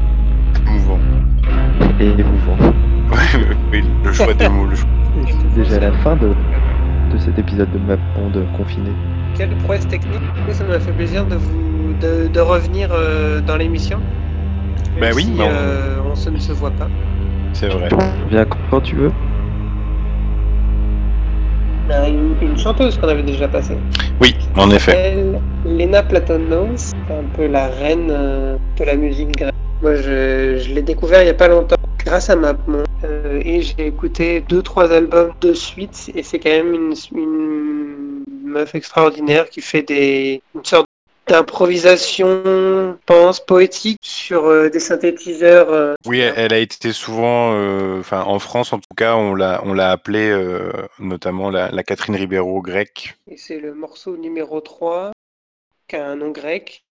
émouvant. 0.66 0.98
Et 2.00 2.06
émouvant. 2.08 2.56
Ouais, 3.10 3.46
oui, 3.72 3.84
le 4.04 4.12
choix 4.12 4.34
des 4.34 4.48
mots. 4.48 4.66
Le 4.66 4.74
choix. 4.76 4.88
Et 5.26 5.32
c'est 5.32 5.54
déjà 5.60 5.80
la 5.80 5.92
fin 5.98 6.16
de, 6.16 6.28
de 7.12 7.18
cet 7.18 7.38
épisode 7.38 7.70
de 7.72 7.78
Map 7.78 7.96
Monde 8.16 8.44
confiné. 8.56 8.90
Quelle 9.34 9.56
prouesse 9.56 9.86
technique. 9.86 10.20
Ça 10.50 10.64
m'a 10.64 10.78
fait 10.80 10.92
plaisir 10.92 11.24
de 11.26 11.36
vous 11.36 11.94
de, 12.00 12.28
de 12.28 12.40
revenir 12.40 12.90
euh, 12.92 13.40
dans 13.40 13.56
l'émission. 13.56 13.98
Bah 15.00 15.08
oui, 15.14 15.24
si, 15.24 15.30
mais 15.36 15.44
on- 15.44 15.48
euh, 15.50 15.98
on 16.10 16.14
se 16.14 16.30
ne 16.30 16.38
se 16.38 16.52
voit 16.52 16.70
pas. 16.70 16.88
C'est 17.52 17.68
vrai. 17.68 17.88
Viens 18.30 18.44
quand 18.70 18.80
tu 18.80 18.96
veux. 18.96 19.10
Une, 21.90 22.36
une 22.42 22.58
chanteuse 22.58 22.98
qu'on 22.98 23.08
avait 23.08 23.22
déjà 23.22 23.48
passée. 23.48 23.78
Oui, 24.20 24.34
en 24.56 24.70
effet. 24.70 24.92
Elle, 24.94 25.40
Lena 25.64 26.02
Platonos, 26.02 26.76
c'est 26.76 27.14
un 27.14 27.24
peu 27.34 27.46
la 27.46 27.68
reine 27.68 28.10
euh, 28.10 28.56
de 28.78 28.84
la 28.84 28.94
musique 28.94 29.38
grecque. 29.38 29.54
Moi, 29.80 29.94
je, 29.94 30.58
je 30.58 30.74
l'ai 30.74 30.82
découvert 30.82 31.22
il 31.22 31.24
n'y 31.24 31.30
a 31.30 31.34
pas 31.34 31.48
longtemps 31.48 31.76
grâce 32.04 32.28
à 32.28 32.36
Mapmon. 32.36 32.84
Euh, 33.04 33.40
et 33.42 33.62
j'ai 33.62 33.86
écouté 33.86 34.44
deux, 34.48 34.60
trois 34.60 34.92
albums 34.92 35.32
de 35.40 35.54
suite. 35.54 36.10
Et 36.14 36.22
c'est 36.22 36.38
quand 36.38 36.50
même 36.50 36.74
une, 36.74 36.94
une 37.14 38.24
meuf 38.44 38.74
extraordinaire 38.74 39.48
qui 39.48 39.62
fait 39.62 39.82
des, 39.82 40.42
une 40.54 40.64
sorte 40.64 40.87
d'improvisation, 41.28 42.98
pense, 43.06 43.40
poétique 43.44 43.98
sur 44.02 44.46
euh, 44.46 44.68
des 44.70 44.80
synthétiseurs. 44.80 45.70
euh, 45.70 45.94
Oui, 46.06 46.20
elle, 46.20 46.52
a 46.52 46.58
été 46.58 46.92
souvent, 46.92 47.52
euh, 47.54 48.00
enfin 48.00 48.22
en 48.22 48.38
France 48.38 48.72
en 48.72 48.78
tout 48.78 48.94
cas, 48.96 49.14
on 49.16 49.34
l'a, 49.34 49.60
on 49.64 49.72
l'a 49.74 49.90
appelée 49.90 50.28
euh, 50.30 50.72
notamment 50.98 51.50
la, 51.50 51.70
la 51.70 51.82
Catherine 51.82 52.16
Ribeiro 52.16 52.60
grecque. 52.62 53.16
Et 53.30 53.36
c'est 53.36 53.58
le 53.58 53.74
morceau 53.74 54.16
numéro 54.16 54.60
3, 54.60 55.12
qui 55.88 55.96
a 55.96 56.06
un 56.06 56.16
nom 56.16 56.30
grec, 56.30 56.84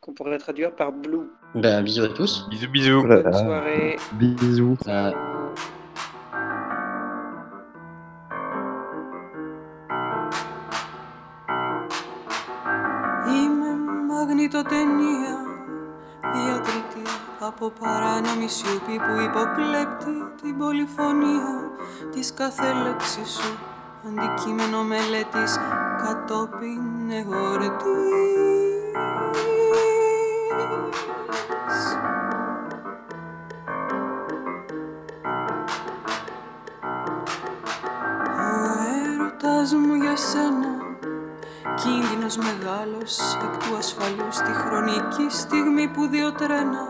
qu'on 0.00 0.12
pourrait 0.14 0.38
traduire 0.38 0.74
par 0.74 0.92
Blue. 0.92 1.28
Ben, 1.54 1.82
bisous 1.82 2.04
à 2.04 2.08
tous. 2.08 2.46
Bisous, 2.50 2.68
bisous. 2.70 3.00
Voilà. 3.02 3.22
Bonne 3.22 3.32
soirée. 3.34 3.96
Bisous. 4.12 4.76
Euh, 4.86 5.10
μαγνητοτενία 14.52 15.38
Διακριτή 16.32 17.10
από 17.40 17.72
παράνομη 17.80 18.48
σιωπή 18.48 18.96
που 18.96 19.20
υποκλέπτει 19.20 20.42
την 20.42 20.58
πολυφωνία 20.58 21.70
της 22.10 22.34
κάθε 22.34 22.72
λέξης 22.72 23.28
σου 23.28 23.58
αντικείμενο 24.06 24.82
μελέτης 24.82 25.58
κατόπιν 26.02 27.10
εγωρετής. 27.10 27.78
Ο 38.36 38.58
έρωτας 39.04 39.74
μου 39.74 39.94
για 39.94 40.16
σένα 40.16 40.79
Κίνδυνος 41.74 42.36
μεγάλος 42.36 43.18
εκ 43.42 43.64
του 43.64 43.76
ασφαλούς 43.76 44.34
Στη 44.34 44.52
χρονική 44.52 45.26
στιγμή 45.28 45.88
που 45.88 46.06
δύο 46.06 46.32
τρένα 46.32 46.84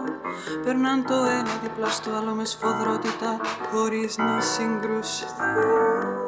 Περνάν 0.65 1.05
το 1.05 1.15
ένα 1.15 1.55
δίπλα 1.63 1.89
στο 1.89 2.11
άλλο 2.11 2.35
με 2.35 2.45
σφοδρότητα 2.45 3.41
Χωρίς 3.73 4.17
να 4.19 4.41
συγκρουστούν 4.41 6.19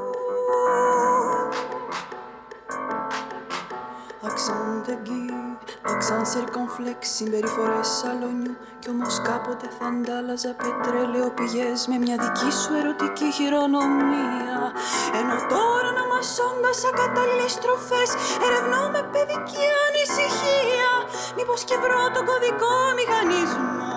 Accent 4.29 4.87
aigu, 4.95 5.57
accent 5.93 6.27
circonflex, 6.33 6.99
συμπεριφορές 7.01 7.89
σαλονιού 7.89 8.57
Κι 8.79 8.89
όμως 8.91 9.21
κάποτε 9.21 9.69
θα 9.79 9.87
αντάλλαζα 9.87 10.55
πετρέλαιο 10.55 11.31
πηγές 11.31 11.87
Με 11.87 11.99
μια 11.99 12.17
δική 12.17 12.51
σου 12.53 12.75
ερωτική 12.75 13.33
χειρονομία. 13.33 14.73
Ενώ 15.21 15.37
τώρα 15.53 15.91
να 15.99 16.05
μασώντας 16.23 16.79
ακατάλληλες 16.91 17.55
τροφές 17.63 18.11
Ερευνώ 18.45 18.83
με 18.95 19.03
παιδική 19.13 19.67
ανησυχία. 19.87 20.91
Μήπως 21.37 21.61
και 21.69 21.77
βρω 21.83 22.03
τον 22.15 22.25
κωδικό 22.29 22.75
μηχανισμό 22.99 23.97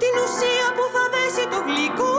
Την 0.00 0.14
ουσία 0.22 0.66
που 0.76 0.84
θα 0.94 1.04
δέσει 1.12 1.44
το 1.52 1.58
γλυκό. 1.66 2.18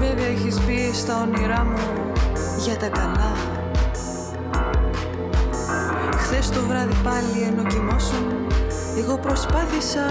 Βέβαια 0.00 0.26
έχεις 0.26 0.56
μπει 0.64 0.92
στα 0.94 1.14
όνειρά 1.22 1.64
μου 1.64 2.12
για 2.58 2.76
τα 2.76 2.88
καλά 2.88 3.35
βράδυ 6.76 6.96
πάλι 7.02 7.42
ενώ 7.48 7.62
κοιμόσουν. 7.62 8.24
Εγώ 8.98 9.18
προσπάθησα 9.18 10.06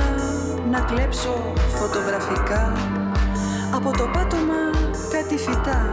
να 0.72 0.80
κλέψω 0.80 1.54
φωτογραφικά. 1.80 2.74
Από 3.76 3.92
το 3.98 4.10
πάτωμα 4.14 4.62
κάτι 5.12 5.38
φυτά 5.38 5.90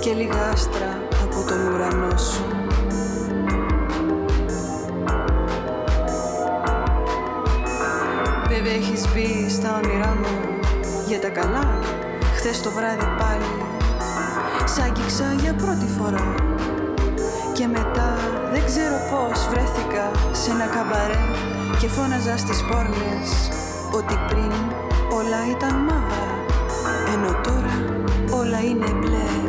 Και 0.00 0.12
λίγα 0.12 0.50
άστρα 0.52 1.00
από 1.22 1.48
τον 1.48 1.74
ουρανό 1.74 2.16
σου. 2.16 2.44
Βέβαια 8.48 8.72
έχεις 8.72 9.04
μπει 9.12 9.50
στα 9.50 9.80
όνειρά 9.84 10.16
μου 10.20 10.58
για 11.08 11.20
τα 11.20 11.28
καλά. 11.28 11.80
Χθες 12.36 12.62
το 12.62 12.70
βράδυ 12.70 13.08
πάλι 13.18 13.54
Σ' 14.64 14.78
άγγιξα 14.78 15.32
για 15.40 15.54
πρώτη 15.54 15.86
φορά. 15.98 16.34
Και 17.52 17.66
μετά 17.66 18.15
δεν 18.66 18.74
ξέρω 18.74 18.98
πώς 19.10 19.48
βρέθηκα 19.48 20.10
σε 20.32 20.50
ένα 20.50 20.66
καμπαρέ 20.66 21.24
Και 21.80 21.88
φώναζα 21.88 22.36
στις 22.36 22.64
πόρνες 22.68 23.28
Ότι 23.94 24.14
πριν 24.28 24.52
όλα 25.18 25.40
ήταν 25.50 25.74
μαύρα 25.74 26.26
Ενώ 27.14 27.40
τώρα 27.42 27.74
όλα 28.40 28.60
είναι 28.60 28.86
μπλε 28.86 28.96
Μπλε 29.00 29.45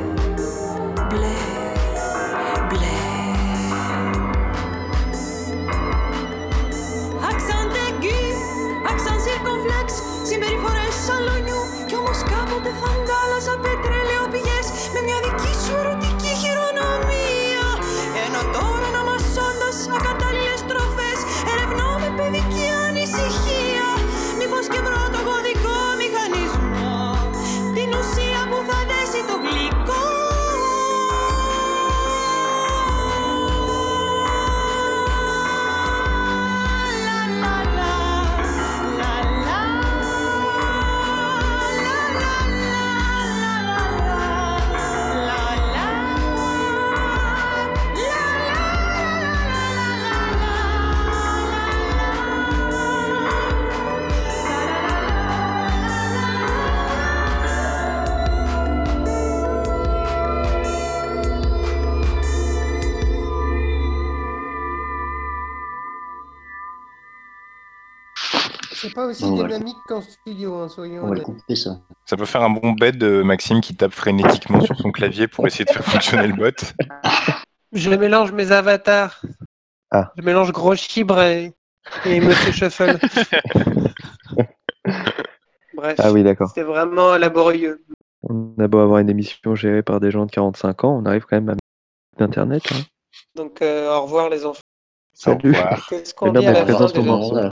pas 68.97 69.05
aussi 69.05 69.23
dynamique 69.23 69.77
qu'en 69.87 70.01
studio, 70.01 70.55
hein, 70.55 70.69
soyons 70.69 71.03
on 71.03 71.09
va 71.09 71.13
le 71.13 71.21
honnêtes. 71.21 71.25
couper 71.25 71.55
ça. 71.55 71.79
Ça 72.07 72.17
peut 72.17 72.25
faire 72.25 72.41
un 72.41 72.49
bon 72.49 72.71
bed 72.71 72.97
de 72.97 73.21
Maxime 73.21 73.61
qui 73.61 73.75
tape 73.75 73.91
frénétiquement 73.93 74.59
sur 74.61 74.75
son 74.75 74.91
clavier 74.91 75.27
pour 75.27 75.45
essayer 75.45 75.65
de 75.65 75.69
faire 75.69 75.85
fonctionner 75.85 76.25
le 76.25 76.33
bot. 76.33 76.49
Je 77.73 77.91
mélange 77.91 78.31
mes 78.31 78.51
avatars. 78.51 79.21
Ah. 79.91 80.11
Je 80.17 80.23
mélange 80.23 80.51
Gros 80.51 80.73
Chibre 80.75 81.21
et, 81.21 81.53
et 82.05 82.19
Monsieur 82.19 82.51
Shuffle. 82.51 82.97
Bref, 85.75 85.95
Ah 85.99 86.11
oui, 86.11 86.23
d'accord. 86.23 86.47
c'était 86.47 86.63
vraiment 86.63 87.17
laborieux. 87.17 87.85
On 88.23 88.55
a 88.57 88.67
beau 88.67 88.79
avoir 88.79 88.97
une 88.97 89.11
émission 89.11 89.53
gérée 89.53 89.83
par 89.83 89.99
des 89.99 90.09
gens 90.09 90.25
de 90.25 90.31
45 90.31 90.85
ans, 90.85 90.99
on 91.03 91.05
arrive 91.05 91.25
quand 91.29 91.35
même 91.35 91.49
à 91.49 91.51
mettre 91.53 91.61
Internet. 92.19 92.63
Hein. 92.71 92.81
Donc, 93.35 93.61
euh, 93.61 93.93
au 93.93 94.01
revoir 94.01 94.29
les 94.31 94.43
enfants. 94.43 94.59
Salut. 95.13 95.55
Qu'est-ce 95.87 96.15
qu'on 96.15 96.31
dit 96.33 96.47
à 96.47 96.51
la 96.51 96.65
fin 96.65 96.87
déjà 96.87 97.51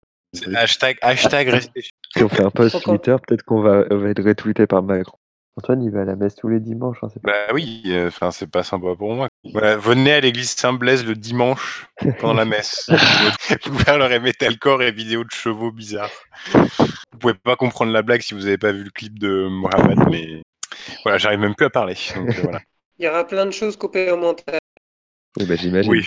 Hashtag, 0.55 0.99
hashtag 1.03 1.49
restez 1.51 1.83
Si 2.17 2.23
on 2.23 2.29
fait 2.29 2.43
un 2.45 2.51
post. 2.51 2.83
Twitter, 2.83 3.17
peut-être 3.27 3.43
qu'on 3.43 3.61
va, 3.61 3.85
va 3.91 4.09
être 4.09 4.23
retweeté 4.23 4.67
par 4.67 4.83
Macron. 4.83 5.19
Antoine, 5.57 5.85
il 5.85 5.91
va 5.93 6.01
à 6.01 6.05
la 6.05 6.17
messe 6.17 6.35
tous 6.35 6.49
les 6.49 6.59
dimanches. 6.59 6.97
hein, 7.03 7.09
c'est 7.13 7.23
pas- 7.23 7.31
Bah 7.31 7.55
oui, 7.55 7.83
euh, 7.87 8.09
enfin 8.09 8.33
c'est 8.33 8.51
pas 8.51 8.65
sympa 8.65 8.89
pour 8.99 9.15
moi. 9.15 9.29
Voilà, 9.53 9.77
venez 9.77 10.13
à 10.13 10.21
l'église 10.21 10.51
Saint-Blaise 10.51 11.07
le 11.07 11.15
dimanche 11.15 11.87
pendant 12.19 12.35
la 12.35 12.45
messe. 12.45 12.89
Vous 13.67 13.79
faire 13.79 13.97
leur 13.99 14.09
metalcore 14.21 14.83
et 14.83 14.91
vidéos 14.91 15.23
de 15.23 15.31
chevaux 15.31 15.71
bizarres. 15.71 16.11
Vous 16.53 17.19
pouvez 17.21 17.35
pas 17.35 17.55
comprendre 17.55 17.93
la 17.93 18.03
blague 18.03 18.23
si 18.23 18.35
vous 18.35 18.47
avez 18.47 18.59
pas 18.59 18.73
vu 18.73 18.83
le 18.83 18.91
clip 18.91 19.17
de 19.19 19.47
Mohamed, 19.49 19.99
mais 20.11 20.43
voilà, 21.05 21.19
j'arrive 21.19 21.39
même 21.39 21.55
plus 21.55 21.67
à 21.67 21.71
parler. 21.71 21.95
Donc, 22.17 22.31
euh, 22.31 22.41
voilà. 22.43 22.61
Il 22.99 23.05
y 23.05 23.09
aura 23.09 23.25
plein 23.25 23.47
de 23.47 23.51
choses 23.53 23.77
coupées 23.77 24.11
au 24.11 24.17
montage. 24.17 24.59
Oui, 25.37 25.47
bah, 25.47 25.55
j'imagine. 25.57 25.91
Oui, 25.91 26.05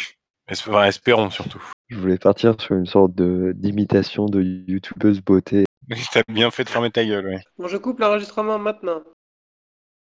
espérons 0.85 1.29
surtout. 1.29 1.61
Je 1.89 1.97
voulais 1.97 2.17
partir 2.17 2.59
sur 2.59 2.75
une 2.75 2.85
sorte 2.85 3.15
de 3.15 3.53
d'imitation 3.55 4.25
de 4.25 4.41
youtubeuse 4.41 5.21
beauté. 5.21 5.65
T'as 6.11 6.23
bien 6.27 6.51
fait 6.51 6.63
de 6.65 6.69
fermer 6.69 6.91
ta 6.91 7.05
gueule, 7.05 7.27
ouais. 7.27 7.41
Bon, 7.57 7.67
je 7.67 7.77
coupe 7.77 7.99
l'enregistrement 7.99 8.59
maintenant. 8.59 9.01